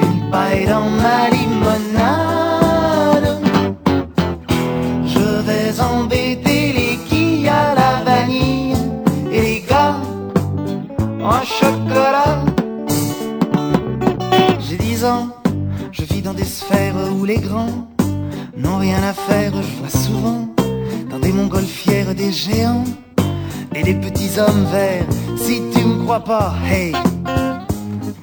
une 0.04 0.20
paille 0.32 0.66
dans 0.74 0.90
ma 1.04 1.20
limonade. 1.36 3.30
Je 5.14 5.28
vais 5.48 5.72
embêter 5.82 6.62
les 6.80 6.96
quilles 7.08 7.50
à 7.50 7.76
la 7.82 7.92
vanille 8.10 8.78
et 9.34 9.42
les 9.48 9.62
gars 9.70 9.98
en 11.34 11.42
chocolat. 11.60 12.38
J'ai 14.66 14.78
10 14.78 15.06
ans, 15.06 15.28
je 15.92 16.04
vis 16.04 16.22
dans 16.22 16.38
des 16.42 16.50
sphères 16.60 16.96
où 17.18 17.26
les 17.26 17.42
grands 17.48 17.91
n'ont 18.62 18.78
rien 18.78 19.02
à 19.04 19.14
faire. 19.14 19.52
Je 19.54 19.80
vois 19.80 19.90
souvent 19.90 20.48
dans 21.10 21.20
des 21.20 21.32
montgolfières 21.32 22.14
des 22.16 22.32
géants 22.32 22.84
et 23.76 23.84
des 23.84 23.96
petits 23.96 24.40
hommes 24.40 24.66
verts. 24.72 25.06
Si 25.38 25.62
tu 25.74 25.86
me 25.86 26.04
crois 26.04 26.24
pas, 26.24 26.54
hey, 26.70 26.94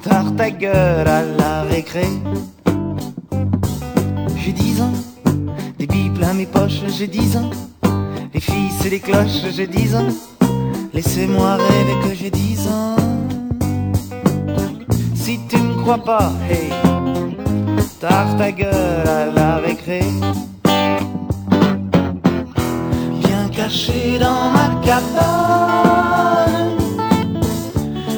tard 0.03 0.35
ta 0.37 0.51
gueule 0.51 1.09
à 1.09 1.23
la 1.23 1.63
récré. 1.63 2.07
J'ai 4.37 4.53
10 4.53 4.83
ans, 4.83 4.93
des 5.79 5.87
billes 5.87 6.11
plein 6.11 6.33
mes 6.33 6.47
poches, 6.47 6.83
j'ai 6.87 7.07
10 7.07 7.37
ans. 7.37 7.51
Les 8.33 8.41
filles, 8.41 8.71
c'est 8.81 8.91
les 8.91 9.01
cloches, 9.01 9.43
j'ai 9.51 9.67
10 9.67 9.97
ans. 9.97 10.09
Laissez-moi 10.95 11.57
rêver 11.57 12.09
que 12.09 12.15
j'ai 12.15 12.31
10 12.31 12.69
ans. 12.69 12.97
Si 15.15 15.39
tu 15.49 15.59
me 15.59 15.75
crois 15.83 15.99
pas, 15.99 16.33
hey, 16.51 16.71
tard 18.01 18.37
ta 18.37 18.53
gueule 18.53 19.09
à 19.09 19.27
la 19.27 19.57
récré. 19.59 20.03
chercher 23.69 24.19
dans 24.19 24.51
ma 24.51 24.81
cabane. 24.83 26.79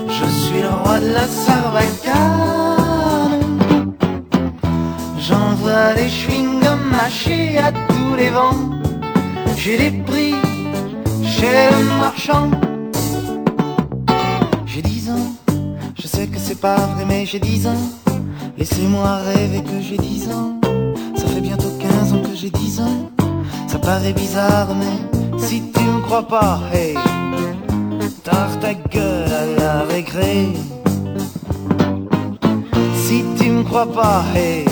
Je 0.08 0.24
suis 0.40 0.62
le 0.62 0.68
roi 0.68 1.00
de 1.00 1.10
la 1.12 1.26
sarbacane. 1.26 2.76
J'envoie 5.18 5.94
des 5.94 6.08
chewing-gums 6.08 6.86
mâchés 6.92 7.58
à 7.58 7.72
tous 7.72 8.14
les 8.16 8.30
vents. 8.30 8.70
J'ai 9.56 9.76
des 9.76 9.90
prix 10.02 10.34
chez 11.24 11.70
le 11.72 11.98
marchand. 11.98 12.50
J'ai 14.66 14.82
dix 14.82 15.10
ans, 15.10 15.32
je 16.00 16.06
sais 16.06 16.26
que 16.28 16.38
c'est 16.38 16.60
pas 16.60 16.76
vrai, 16.76 17.04
mais 17.08 17.26
j'ai 17.26 17.40
dix 17.40 17.66
ans. 17.66 18.09
Laissez-moi 18.60 19.16
rêver 19.24 19.62
que 19.62 19.80
j'ai 19.80 19.96
dix 19.96 20.30
ans. 20.30 20.60
Ça 21.16 21.26
fait 21.28 21.40
bientôt 21.40 21.70
quinze 21.80 22.12
ans 22.12 22.20
que 22.20 22.36
j'ai 22.36 22.50
dix 22.50 22.78
ans. 22.78 23.10
Ça 23.66 23.78
paraît 23.78 24.12
bizarre, 24.12 24.68
mais 24.78 25.38
si 25.38 25.62
tu 25.72 25.80
me 25.82 26.02
crois 26.02 26.28
pas, 26.28 26.60
hey, 26.70 26.94
tard 28.22 28.58
ta 28.60 28.74
gueule 28.74 29.32
à 29.32 29.46
la 29.58 29.84
récré. 29.84 30.48
Si 33.02 33.24
tu 33.38 33.48
me 33.48 33.62
crois 33.62 33.90
pas, 33.90 34.24
hey, 34.34 34.66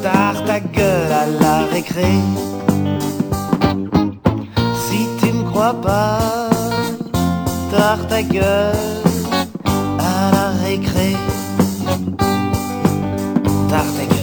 tard 0.00 0.44
ta 0.46 0.60
gueule 0.60 1.10
à 1.10 1.26
la 1.26 1.64
récré. 1.72 2.12
Si 4.86 5.08
tu 5.20 5.32
me 5.32 5.42
crois 5.50 5.74
pas, 5.74 6.20
tard 7.72 8.06
ta 8.06 8.22
gueule 8.22 9.02
à 9.98 10.30
la 10.30 10.50
récré. 10.64 11.16
Tard 13.68 13.84
ta 13.96 14.17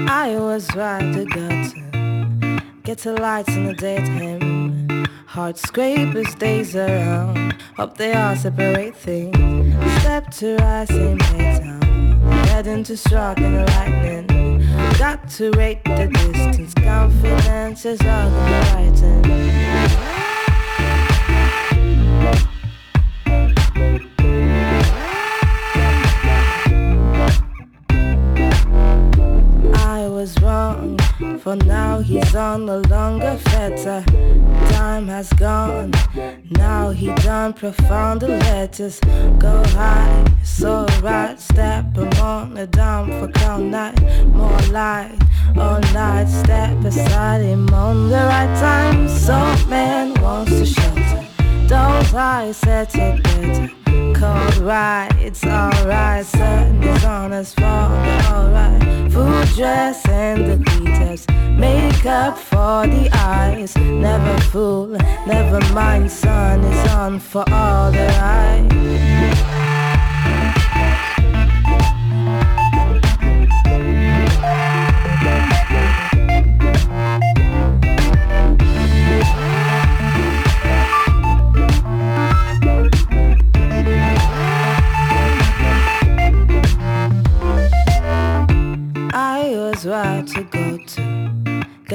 I 0.08 0.36
always 0.36 0.74
ride 0.74 1.12
the 1.12 1.26
gutter, 1.26 2.62
get 2.82 2.98
to 3.00 3.12
lights 3.12 3.54
in 3.54 3.66
the 3.66 3.74
daytime. 3.74 5.06
Heart 5.26 5.58
scrapers 5.58 6.34
days 6.36 6.74
around, 6.74 7.52
hope 7.76 7.98
they 7.98 8.14
all 8.14 8.36
separate. 8.36 8.94
Heading 13.14 13.54
to 13.54 13.63
him 47.64 47.74
on 47.74 48.08
the 48.08 48.16
right 48.16 48.58
time. 48.60 49.08
Some 49.08 49.68
man 49.68 50.14
wants 50.20 50.52
to 50.52 50.66
shelter. 50.66 51.26
Don't 51.66 52.12
lie, 52.12 52.52
set 52.52 52.94
it 52.94 53.22
better. 53.22 53.70
Cold 54.14 54.56
right, 54.58 55.10
it's 55.20 55.44
alright. 55.44 56.24
Sun 56.26 56.82
is 56.82 57.04
on 57.04 57.32
us 57.32 57.54
for 57.54 57.64
alright. 57.64 59.12
Food 59.12 59.48
dress 59.56 60.06
and 60.08 60.46
the 60.46 60.56
details. 60.56 61.26
Makeup 61.58 62.38
for 62.38 62.86
the 62.86 63.08
eyes. 63.12 63.76
Never 63.76 64.40
fool, 64.42 64.88
never 65.26 65.60
mind. 65.72 66.10
Sun 66.10 66.64
is 66.64 66.92
on 66.92 67.18
for 67.18 67.44
all 67.50 67.90
the 67.90 68.08
eyes. 68.20 69.63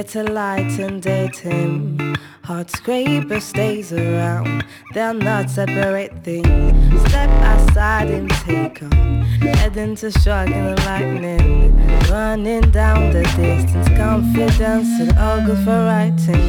Get 0.00 0.16
a 0.16 0.22
light 0.32 0.78
and 0.78 1.02
date 1.02 1.36
him. 1.36 2.16
Heart 2.44 2.70
scraper 2.70 3.38
stays 3.38 3.92
around. 3.92 4.64
They'll 4.94 5.12
not 5.12 5.50
separate 5.50 6.24
things. 6.24 7.02
Step 7.08 7.28
outside 7.42 8.10
and 8.10 8.30
take 8.30 8.82
on. 8.82 9.22
Heading 9.58 9.96
to 9.96 10.10
strike 10.10 10.52
and 10.52 10.78
lightning. 10.86 11.76
Running 12.08 12.70
down 12.70 13.12
the 13.12 13.24
distance. 13.24 13.88
Confidence 13.88 14.88
and 15.00 15.18
all 15.18 15.44
good 15.44 15.62
for 15.64 15.84
writing. 15.84 16.48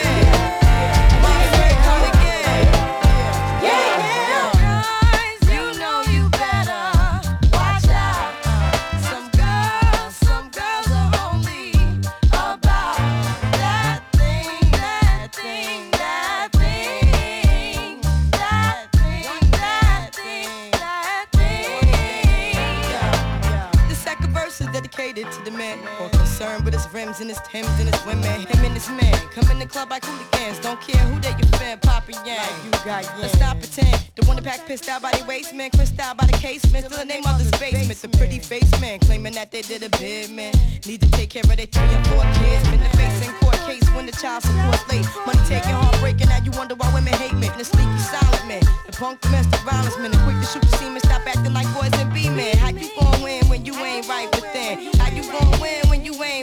Rims 26.93 27.19
and 27.19 27.29
his 27.29 27.39
Timbs 27.41 27.67
and 27.79 27.89
his 27.93 28.05
women. 28.05 28.41
Him 28.47 28.65
and 28.65 28.73
his 28.73 28.89
men 28.89 29.13
come 29.33 29.49
in 29.51 29.59
the 29.59 29.65
club 29.65 29.89
like 29.89 30.03
hooligans. 30.05 30.59
Don't 30.59 30.79
care 30.81 31.01
who 31.07 31.19
they 31.19 31.29
your 31.29 31.49
fan, 31.59 31.79
Papa 31.79 32.11
Yang. 32.25 32.37
Like 32.37 32.63
you 32.63 32.71
got 32.71 33.03
yeah. 33.03 33.17
Let's 33.19 33.33
stop 33.33 33.59
pretend. 33.59 33.97
The 34.15 34.25
one 34.25 34.35
that 34.35 34.45
pack 34.45 34.65
pissed 34.67 34.87
out 34.89 35.01
by 35.01 35.11
the 35.11 35.25
waist 35.25 35.53
man, 35.53 35.69
crissed 35.71 35.99
out 35.99 36.17
by 36.17 36.25
the 36.25 36.33
casement. 36.33 36.85
Still 36.85 36.99
the 36.99 37.05
name 37.05 37.25
of 37.25 37.37
this 37.39 37.51
basement. 37.59 37.99
The 38.01 38.09
pretty 38.17 38.39
face 38.39 38.69
man 38.79 38.99
claiming 38.99 39.33
that 39.33 39.51
they 39.51 39.61
did 39.61 39.83
a 39.83 39.89
bid 39.97 40.31
man. 40.31 40.53
Need 40.85 41.01
to 41.01 41.11
take 41.11 41.29
care 41.31 41.43
of 41.43 41.55
their 41.55 41.65
three 41.65 41.91
and 41.95 42.07
four 42.07 42.23
kids. 42.39 42.63
Been 42.69 42.83
the 42.83 42.91
face 42.97 43.27
in 43.27 43.33
court 43.35 43.59
case 43.67 43.87
when 43.95 44.05
the 44.05 44.11
child 44.13 44.43
support 44.43 44.79
late. 44.89 45.05
Money 45.25 45.41
taking, 45.47 45.71
heartbreaking. 45.71 46.29
Now 46.29 46.43
you 46.43 46.51
wonder 46.51 46.75
why 46.75 46.93
women 46.93 47.13
hate 47.13 47.33
men. 47.33 47.51
The 47.57 47.65
sneaky 47.65 47.97
silent 47.99 48.47
man. 48.47 48.63
The 48.85 48.93
punk 48.93 49.21
domestic 49.21 49.61
violence 49.61 49.97
man. 49.97 50.11
The 50.11 50.17
quick 50.23 50.37
to 50.39 50.45
shoot 50.45 50.61
the 50.61 50.77
semen. 50.77 51.01
Stop 51.01 51.25
acting 51.27 51.53
like 51.53 51.67
boys 51.73 51.93
and 51.99 52.13
be 52.13 52.29
men. 52.29 52.57
How 52.57 52.69
you 52.69 52.89
gon' 52.99 53.21
win 53.21 53.45
when 53.47 53.65
you 53.65 53.75
ain't 53.75 54.07
right 54.07 54.29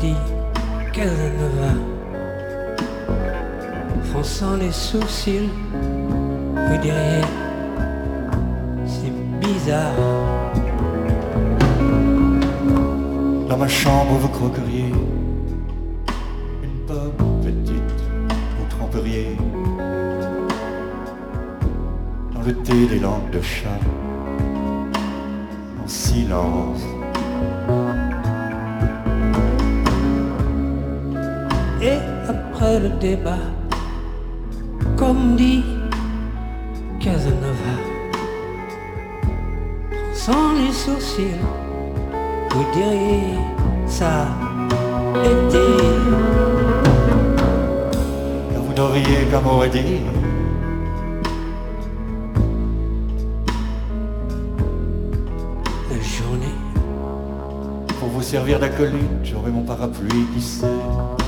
Dit 0.00 0.16
Casanova, 0.94 1.72
fronçant 4.04 4.56
les 4.56 4.72
sourcils, 4.72 5.50
vous 6.54 6.78
diriez, 6.78 7.24
c'est 8.86 9.12
bizarre. 9.40 9.92
Dans 13.48 13.58
ma 13.58 13.68
chambre, 13.68 14.14
vous 14.14 14.28
croqueriez 14.28 14.92
une 16.62 16.86
pomme 16.86 17.12
petite, 17.42 18.00
vous 18.58 18.66
tremperiez 18.70 19.36
dans 22.34 22.42
le 22.46 22.54
thé 22.54 22.86
des 22.86 23.00
langues 23.00 23.30
de 23.30 23.42
chat 23.42 23.80
en 25.84 25.86
silence. 25.86 26.99
Et 31.82 31.98
après 32.28 32.78
le 32.78 32.90
débat, 33.00 33.38
comme 34.96 35.34
dit 35.36 35.64
Casanova, 37.00 37.76
sans 40.12 40.52
les 40.58 40.72
sourcils, 40.72 41.40
vous 42.50 42.64
diriez 42.74 43.38
ça 43.86 44.28
était. 45.24 45.58
Vous 48.54 48.74
n'auriez 48.74 49.24
qu'un 49.30 49.40
mot 49.40 49.62
à 49.62 49.68
dire. 49.68 49.82
La 55.90 55.96
journée. 55.96 56.46
Pour 57.98 58.08
vous 58.08 58.22
servir 58.22 58.60
d'acolyte, 58.60 59.24
j'aurai 59.24 59.50
mon 59.50 59.62
parapluie 59.62 60.26
qui 60.34 60.42
sert. 60.42 61.19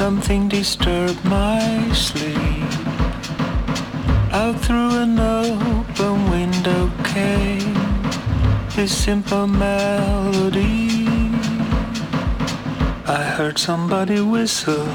Something 0.00 0.48
disturbed 0.48 1.24
my 1.24 1.92
sleep. 1.92 2.72
Out 4.32 4.58
through 4.58 4.96
an 5.04 5.18
open 5.18 6.30
window 6.30 6.90
came 7.04 7.74
this 8.74 8.90
simple 8.90 9.46
melody. 9.46 11.06
I 13.06 13.22
heard 13.36 13.58
somebody 13.58 14.20
whistle. 14.20 14.88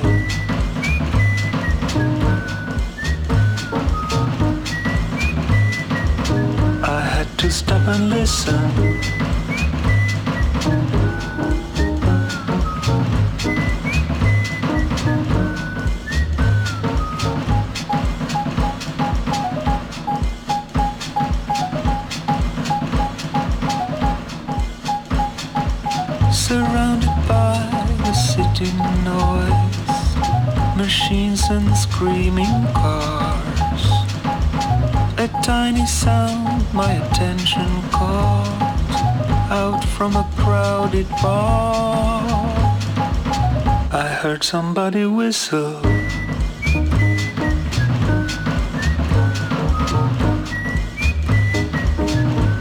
heard 44.36 44.44
somebody 44.44 45.06
whistle. 45.06 45.80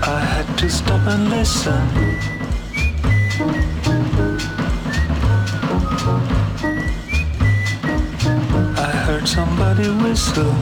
I 0.06 0.20
had 0.32 0.46
to 0.58 0.70
stop 0.70 1.04
and 1.08 1.30
listen. 1.30 1.84
I 8.78 8.90
heard 9.04 9.26
somebody 9.26 9.88
whistle. 10.02 10.54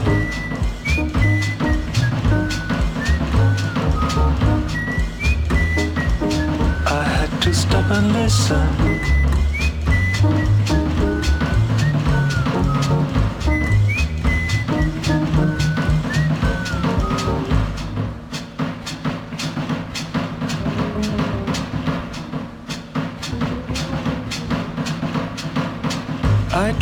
I 6.87 7.03
had 7.17 7.41
to 7.43 7.53
stop 7.53 7.91
and 7.91 8.13
listen. 8.13 8.92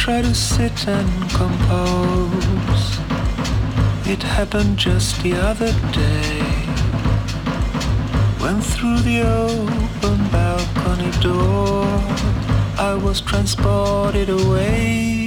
Try 0.02 0.20
to 0.20 0.34
sit 0.34 0.88
and 0.88 1.30
compose. 1.30 2.86
It 4.08 4.24
happened 4.24 4.78
just 4.78 5.22
the 5.22 5.34
other 5.34 5.72
day. 5.92 6.42
When 8.42 8.62
through 8.62 9.02
the 9.02 9.22
open 9.22 10.20
balcony 10.32 11.12
door, 11.22 11.86
I 12.80 12.96
was 12.96 13.22
transported 13.22 14.30
away. 14.30 15.21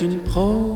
une 0.00 0.18
prose. 0.20 0.69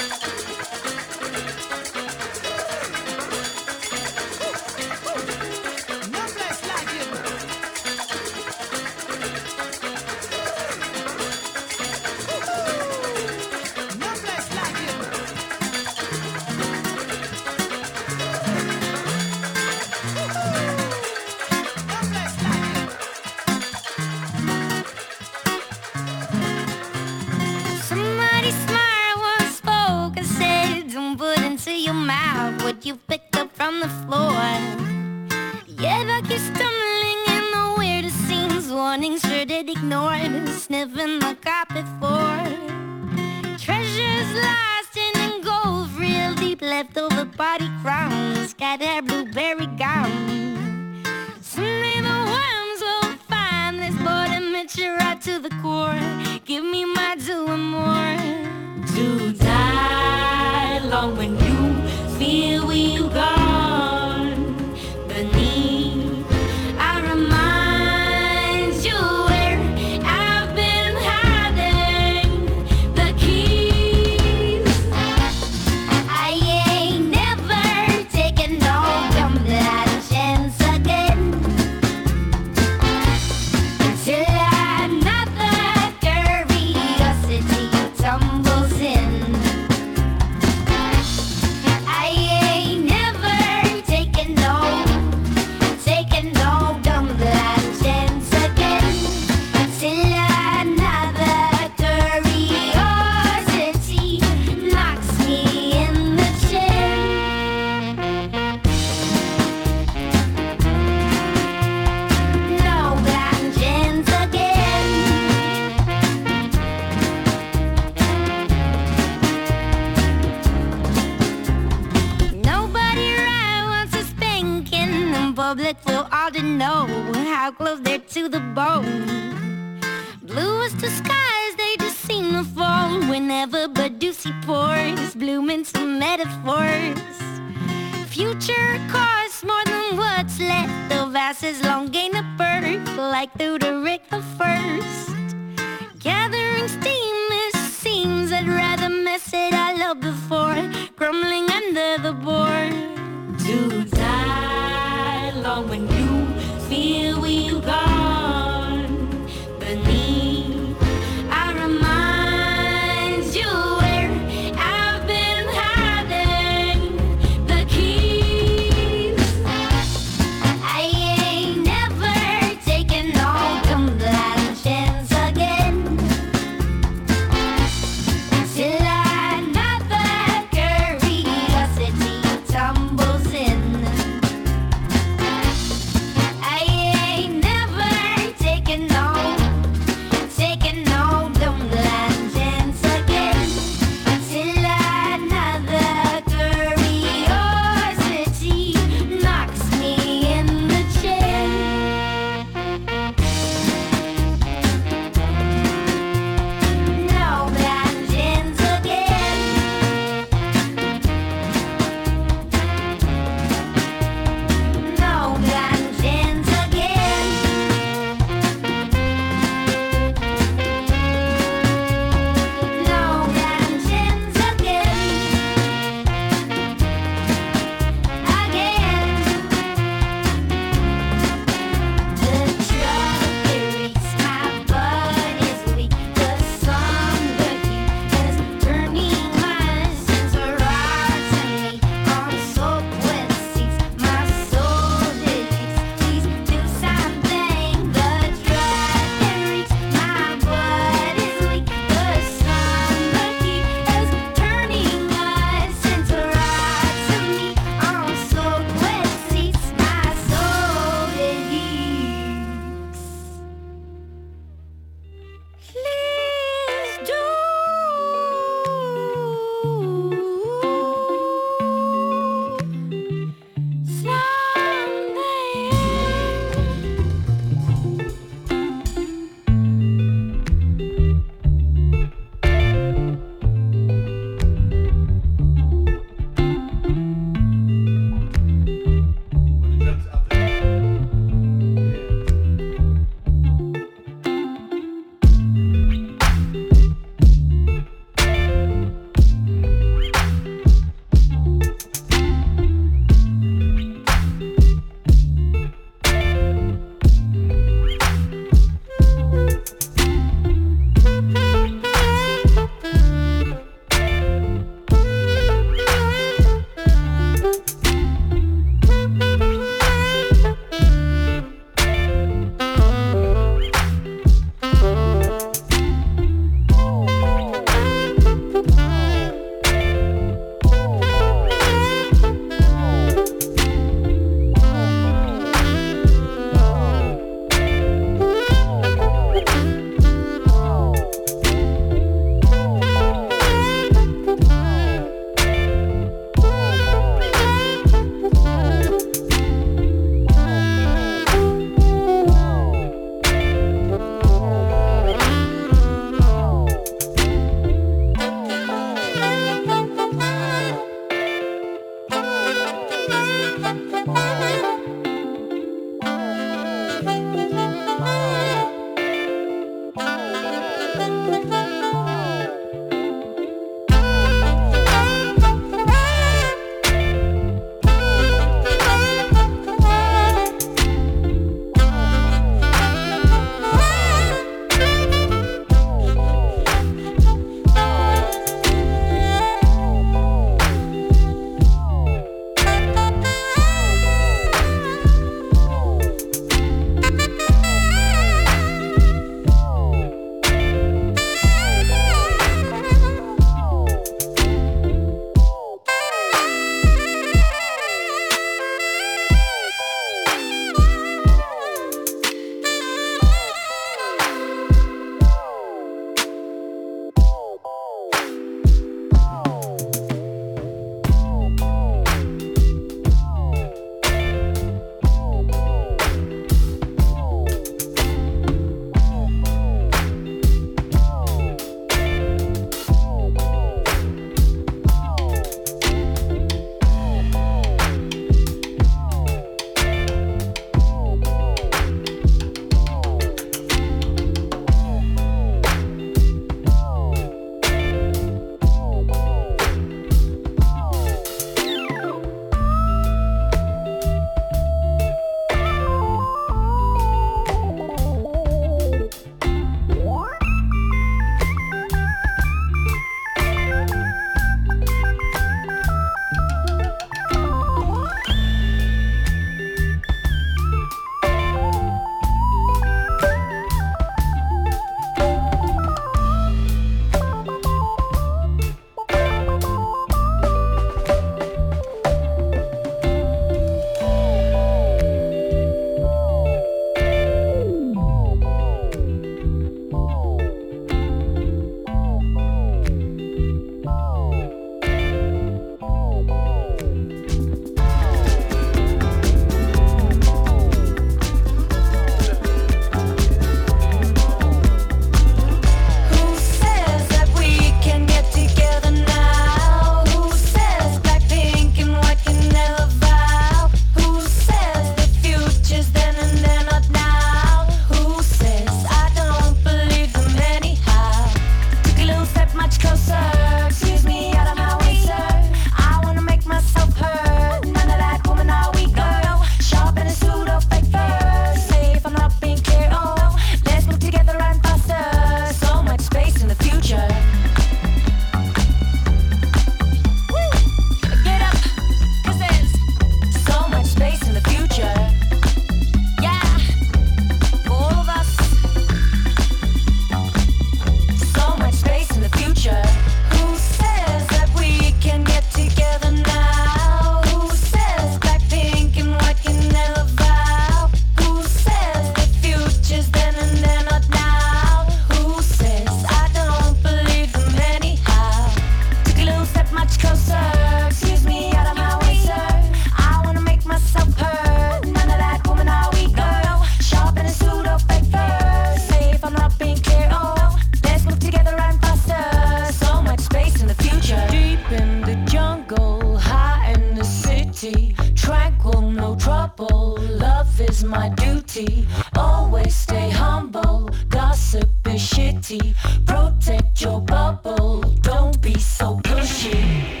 beauty. 587.64 587.96
Tranquil, 588.14 588.90
no 588.90 589.16
trouble. 589.16 589.98
Love 590.00 590.60
is 590.60 590.84
my 590.84 591.08
duty. 591.10 591.86
Always 592.16 592.74
stay 592.74 593.10
humble. 593.10 593.90
Gossip 594.08 594.68
is 594.86 595.00
shitty. 595.00 595.74
Protect 596.06 596.80
your 596.80 597.00
bubble. 597.00 597.80
Don't 598.02 598.40
be 598.40 598.58
so 598.58 598.98
pushy 599.00 600.00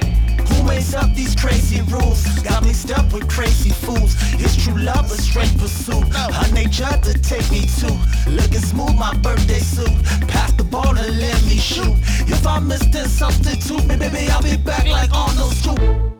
makes 0.64 0.94
up 0.94 1.14
these 1.14 1.36
crazy 1.36 1.82
rules? 1.92 2.24
Got 2.40 2.64
mixed 2.64 2.90
up 2.90 3.12
with 3.12 3.28
crazy 3.28 3.68
fools. 3.68 4.16
It's 4.40 4.56
true 4.64 4.78
love, 4.78 5.04
a 5.10 5.14
straight 5.14 5.54
pursuit. 5.58 6.08
Her 6.14 6.54
nature 6.54 6.88
to 7.02 7.12
take 7.18 7.50
me 7.50 7.66
to. 7.80 7.88
Looking 8.30 8.64
smooth, 8.70 8.94
my 8.94 9.14
birthday 9.18 9.58
suit. 9.58 9.92
Pass 10.26 10.52
the 10.52 10.64
ball 10.64 10.96
and 10.96 11.20
let 11.20 11.42
me 11.44 11.58
shoot. 11.58 11.96
If 12.26 12.46
I 12.46 12.60
miss 12.60 12.86
this 12.86 13.12
substitute, 13.12 13.84
maybe 13.86 14.26
I'll 14.30 14.42
be 14.42 14.56
back 14.56 14.86
like 14.86 15.12
on 15.12 15.36
those 15.36 15.60
two. 15.62 16.13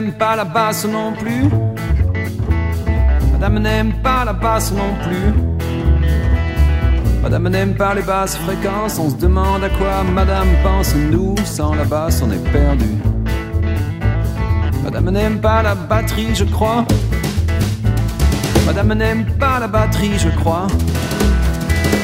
N'aime 0.00 0.12
pas 0.12 0.34
la 0.34 0.44
basse 0.44 0.86
non 0.86 1.12
plus. 1.12 1.44
Madame 3.32 3.58
n'aime 3.58 3.92
pas 4.02 4.24
la 4.24 4.32
basse 4.32 4.72
non 4.72 4.94
plus. 5.02 5.34
Madame 7.22 7.48
n'aime 7.48 7.74
pas 7.74 7.94
les 7.94 8.02
basses 8.02 8.36
fréquences, 8.36 8.98
on 8.98 9.10
se 9.10 9.16
demande 9.16 9.62
à 9.62 9.68
quoi 9.68 10.02
madame 10.02 10.48
pense, 10.62 10.94
nous, 10.94 11.34
sans 11.44 11.74
la 11.74 11.84
basse, 11.84 12.22
on 12.22 12.30
est 12.30 12.50
perdu. 12.50 12.86
Madame 14.84 15.10
n'aime 15.10 15.38
pas 15.38 15.62
la 15.62 15.74
batterie, 15.74 16.34
je 16.34 16.44
crois. 16.44 16.86
Madame 18.64 18.94
n'aime 18.94 19.26
pas 19.38 19.58
la 19.58 19.66
batterie, 19.66 20.18
je 20.18 20.30
crois. 20.30 20.66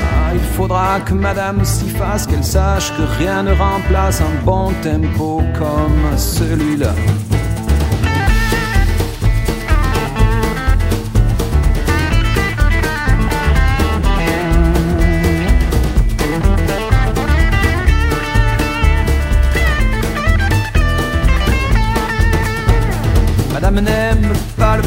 Ah, 0.04 0.34
il 0.34 0.46
faudra 0.54 1.00
que 1.00 1.14
madame 1.14 1.64
s'y 1.64 1.88
fasse, 1.88 2.26
qu'elle 2.26 2.44
sache 2.44 2.92
que 2.94 3.02
rien 3.18 3.42
ne 3.42 3.52
remplace 3.52 4.20
un 4.20 4.44
bon 4.44 4.70
tempo 4.82 5.42
comme 5.58 6.18
celui-là. 6.18 6.92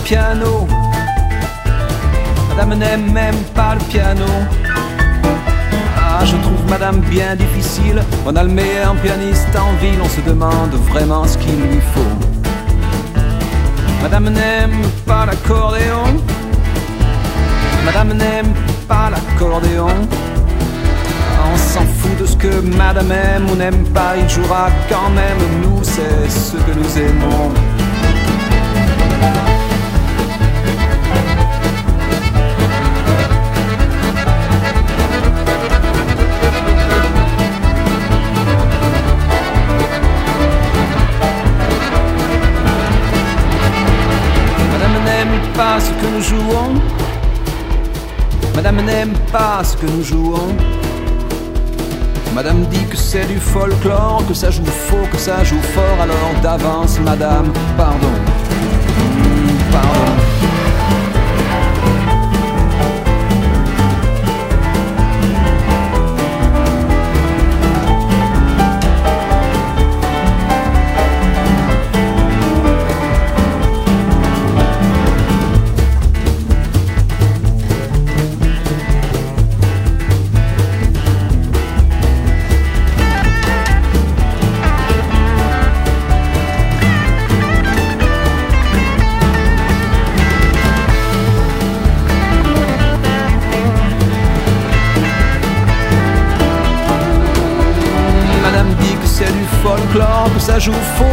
Piano. 0.10 0.66
Madame 2.50 2.80
n'aime 2.80 3.12
même 3.12 3.42
pas 3.54 3.76
le 3.76 3.82
piano. 3.92 4.26
Ah, 5.98 6.26
je 6.26 6.36
trouve 6.38 6.64
Madame 6.68 7.00
bien 7.02 7.36
difficile. 7.36 8.02
On 8.26 8.36
a 8.36 8.42
le 8.42 8.50
meilleur 8.50 8.96
pianiste 9.04 9.56
en 9.56 9.72
ville, 9.74 10.00
on 10.04 10.10
se 10.10 10.22
demande 10.22 10.74
vraiment 10.92 11.26
ce 11.28 11.38
qu'il 11.38 11.62
lui 11.62 11.80
faut. 11.94 12.16
Madame 14.02 14.30
n'aime 14.30 14.82
pas 15.06 15.28
l'accordéon. 15.28 16.06
Madame 17.86 18.14
n'aime 18.14 18.54
pas 18.88 19.12
l'accordéon. 19.12 19.94
On 21.52 21.58
s'en 21.72 21.86
fout 21.98 22.18
de 22.20 22.26
ce 22.26 22.36
que 22.36 22.62
Madame 22.84 23.12
aime 23.12 23.48
ou 23.52 23.56
n'aime 23.56 23.84
pas, 23.94 24.18
il 24.18 24.28
jouera 24.28 24.70
quand 24.90 25.12
même. 25.12 25.42
Nous, 25.62 25.84
c'est 25.84 26.28
ce 26.28 26.58
que 26.66 26.74
nous 26.80 26.98
aimons. 26.98 27.52
Madame 48.62 48.82
n'aime 48.82 49.14
pas 49.32 49.64
ce 49.64 49.78
que 49.78 49.86
nous 49.86 50.04
jouons. 50.04 50.54
Madame 52.36 52.66
dit 52.66 52.84
que 52.88 52.98
c'est 52.98 53.26
du 53.26 53.38
folklore, 53.40 54.22
que 54.28 54.34
ça 54.34 54.52
joue 54.52 54.66
faux, 54.66 55.08
que 55.10 55.18
ça 55.18 55.46
joue 55.46 55.62
fort. 55.62 56.02
Alors 56.02 56.42
d'avance, 56.44 57.00
madame, 57.00 57.54
pardon. 57.78 58.12
Hmm, 59.16 59.72
Pardon. 59.72 60.49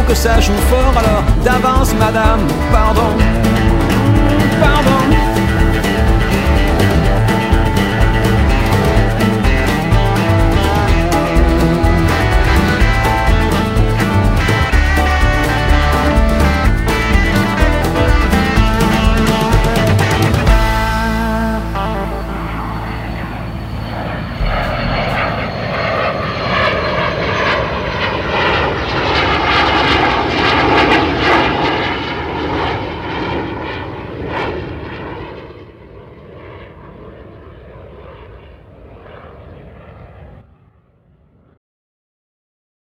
que 0.07 0.15
ça 0.15 0.39
joue 0.39 0.53
fort, 0.69 0.93
alors 0.97 1.23
d'avance, 1.43 1.93
madame, 1.95 2.47